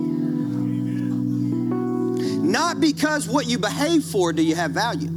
Not 2.45 2.81
because 2.81 3.29
what 3.29 3.47
you 3.47 3.59
behave 3.59 4.05
for 4.05 4.33
do 4.33 4.43
you 4.43 4.55
have 4.55 4.71
value, 4.73 5.11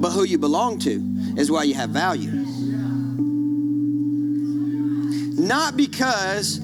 but 0.00 0.10
who 0.10 0.24
you 0.24 0.38
belong 0.38 0.78
to 0.80 1.02
is 1.36 1.50
why 1.50 1.64
you 1.64 1.74
have 1.74 1.90
value. 1.90 2.30
Not 5.38 5.76
because 5.76 6.60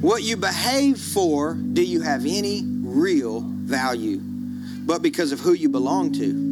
what 0.00 0.22
you 0.22 0.36
behave 0.36 0.98
for 0.98 1.54
do 1.54 1.84
you 1.84 2.00
have 2.00 2.26
any 2.26 2.64
real 2.66 3.40
value, 3.40 4.18
but 4.86 5.02
because 5.02 5.32
of 5.32 5.40
who 5.40 5.52
you 5.52 5.68
belong 5.68 6.12
to, 6.14 6.51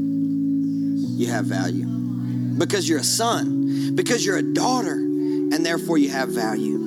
you 1.21 1.29
have 1.29 1.45
value. 1.45 1.87
Because 2.59 2.89
you're 2.89 3.01
a 3.01 3.05
son, 3.05 3.95
because 3.95 4.25
you're 4.25 4.39
a 4.39 4.43
daughter, 4.43 4.95
and 4.95 5.65
therefore 5.65 5.99
you 5.99 6.09
have 6.11 6.31
value. 6.31 6.79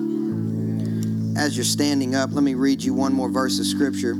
As 1.37 1.55
you're 1.55 1.63
standing 1.63 2.15
up, 2.15 2.31
let 2.33 2.43
me 2.43 2.53
read 2.53 2.83
you 2.83 2.93
one 2.93 3.13
more 3.13 3.29
verse 3.29 3.59
of 3.59 3.65
scripture. 3.65 4.15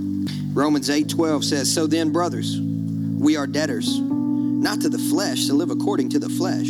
Romans 0.53 0.89
8:12 0.89 1.43
says, 1.43 1.71
"So 1.71 1.87
then, 1.87 2.11
brothers, 2.11 2.59
we 2.59 3.35
are 3.35 3.47
debtors, 3.47 3.99
not 3.99 4.81
to 4.81 4.89
the 4.89 4.99
flesh, 4.99 5.47
to 5.47 5.53
live 5.53 5.71
according 5.71 6.09
to 6.09 6.19
the 6.19 6.29
flesh. 6.29 6.69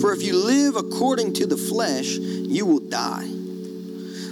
For 0.00 0.12
if 0.12 0.22
you 0.22 0.36
live 0.36 0.76
according 0.76 1.32
to 1.34 1.46
the 1.46 1.56
flesh, 1.56 2.16
you 2.16 2.66
will 2.66 2.80
die. 2.80 3.26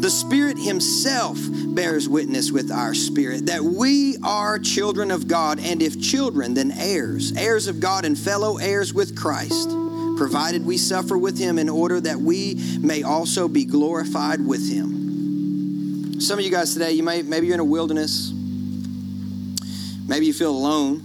The 0.00 0.10
Spirit 0.10 0.58
Himself 0.58 1.38
bears 1.74 2.08
witness 2.08 2.50
with 2.52 2.70
our 2.70 2.94
spirit 2.94 3.46
that 3.46 3.62
we 3.62 4.16
are 4.22 4.58
children 4.58 5.10
of 5.10 5.26
God, 5.26 5.58
and 5.58 5.80
if 5.80 6.00
children, 6.00 6.54
then 6.54 6.70
heirs, 6.70 7.32
heirs 7.36 7.66
of 7.66 7.80
God 7.80 8.04
and 8.04 8.18
fellow 8.18 8.58
heirs 8.58 8.92
with 8.92 9.16
Christ, 9.16 9.70
provided 10.16 10.64
we 10.64 10.76
suffer 10.76 11.16
with 11.16 11.38
Him 11.38 11.58
in 11.58 11.68
order 11.68 12.00
that 12.00 12.18
we 12.18 12.60
may 12.80 13.02
also 13.02 13.48
be 13.48 13.64
glorified 13.64 14.40
with 14.44 14.70
Him. 14.70 16.20
Some 16.20 16.38
of 16.38 16.44
you 16.44 16.50
guys 16.50 16.72
today, 16.72 16.92
you 16.92 17.02
may 17.02 17.22
maybe 17.22 17.46
you're 17.46 17.54
in 17.54 17.60
a 17.60 17.64
wilderness, 17.64 18.32
maybe 20.06 20.26
you 20.26 20.32
feel 20.32 20.52
alone, 20.52 21.02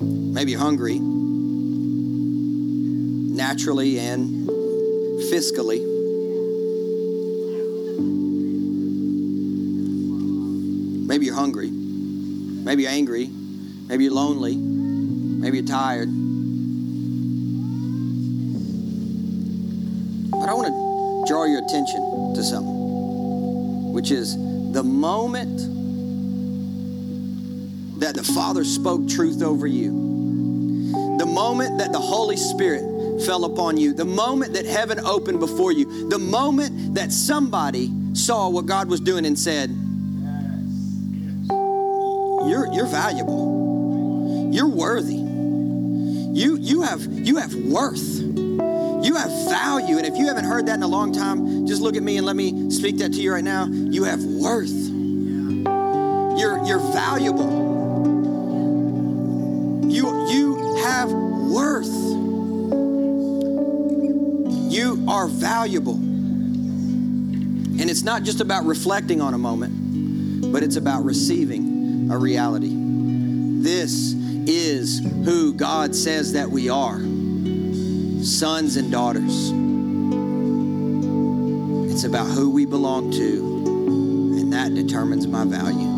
maybe 0.00 0.50
you're 0.52 0.60
hungry, 0.60 0.98
naturally 3.36 3.98
and 3.98 4.48
fiscally. 5.30 5.95
Maybe 11.16 11.24
you're 11.24 11.34
hungry. 11.34 11.70
Maybe 11.70 12.82
you're 12.82 12.92
angry. 12.92 13.30
Maybe 13.88 14.04
you're 14.04 14.12
lonely. 14.12 14.54
Maybe 14.54 15.56
you're 15.56 15.66
tired. 15.66 16.10
But 20.30 20.46
I 20.46 20.52
want 20.52 20.66
to 20.66 21.24
draw 21.26 21.46
your 21.46 21.64
attention 21.64 22.34
to 22.34 22.42
something, 22.42 23.94
which 23.94 24.10
is 24.10 24.34
the 24.74 24.82
moment 24.82 25.56
that 27.98 28.14
the 28.14 28.22
Father 28.22 28.62
spoke 28.62 29.08
truth 29.08 29.42
over 29.42 29.66
you, 29.66 29.88
the 31.16 31.24
moment 31.24 31.78
that 31.78 31.92
the 31.92 31.98
Holy 31.98 32.36
Spirit 32.36 33.22
fell 33.22 33.46
upon 33.46 33.78
you, 33.78 33.94
the 33.94 34.04
moment 34.04 34.52
that 34.52 34.66
heaven 34.66 35.00
opened 35.00 35.40
before 35.40 35.72
you, 35.72 36.10
the 36.10 36.18
moment 36.18 36.94
that 36.94 37.10
somebody 37.10 37.90
saw 38.12 38.50
what 38.50 38.66
God 38.66 38.90
was 38.90 39.00
doing 39.00 39.24
and 39.24 39.38
said, 39.38 39.74
you're 42.76 42.86
valuable. 42.86 44.50
You're 44.52 44.68
worthy. 44.68 45.16
You, 45.16 46.56
you, 46.56 46.82
have, 46.82 47.02
you 47.06 47.36
have 47.36 47.54
worth. 47.54 48.20
You 48.20 49.14
have 49.14 49.30
value. 49.48 49.96
And 49.96 50.06
if 50.06 50.16
you 50.16 50.26
haven't 50.26 50.44
heard 50.44 50.66
that 50.66 50.74
in 50.74 50.82
a 50.82 50.88
long 50.88 51.12
time, 51.12 51.66
just 51.66 51.80
look 51.80 51.96
at 51.96 52.02
me 52.02 52.18
and 52.18 52.26
let 52.26 52.36
me 52.36 52.70
speak 52.70 52.98
that 52.98 53.12
to 53.14 53.20
you 53.20 53.32
right 53.32 53.42
now. 53.42 53.66
You 53.66 54.04
have 54.04 54.22
worth. 54.22 54.70
You're, 56.38 56.62
you're 56.66 56.92
valuable. 56.92 57.64
You, 59.88 60.28
you 60.28 60.76
have 60.84 61.10
worth. 61.10 61.86
You 64.70 65.06
are 65.08 65.28
valuable. 65.28 65.94
And 67.78 67.90
it's 67.90 68.02
not 68.02 68.22
just 68.22 68.40
about 68.40 68.66
reflecting 68.66 69.20
on 69.22 69.32
a 69.32 69.38
moment. 69.38 70.52
but 70.52 70.62
it's 70.62 70.76
about 70.76 71.04
receiving 71.04 71.65
a 72.10 72.18
reality. 72.18 72.72
This 72.74 74.12
is 74.48 75.00
who 75.24 75.52
God 75.52 75.94
says 75.94 76.32
that 76.34 76.48
we 76.50 76.68
are 76.68 76.98
sons 78.22 78.76
and 78.76 78.92
daughters. 78.92 79.50
It's 81.92 82.04
about 82.04 82.26
who 82.26 82.50
we 82.50 82.66
belong 82.66 83.10
to, 83.12 84.38
and 84.38 84.52
that 84.52 84.74
determines 84.74 85.26
my 85.26 85.44
value. 85.44 85.95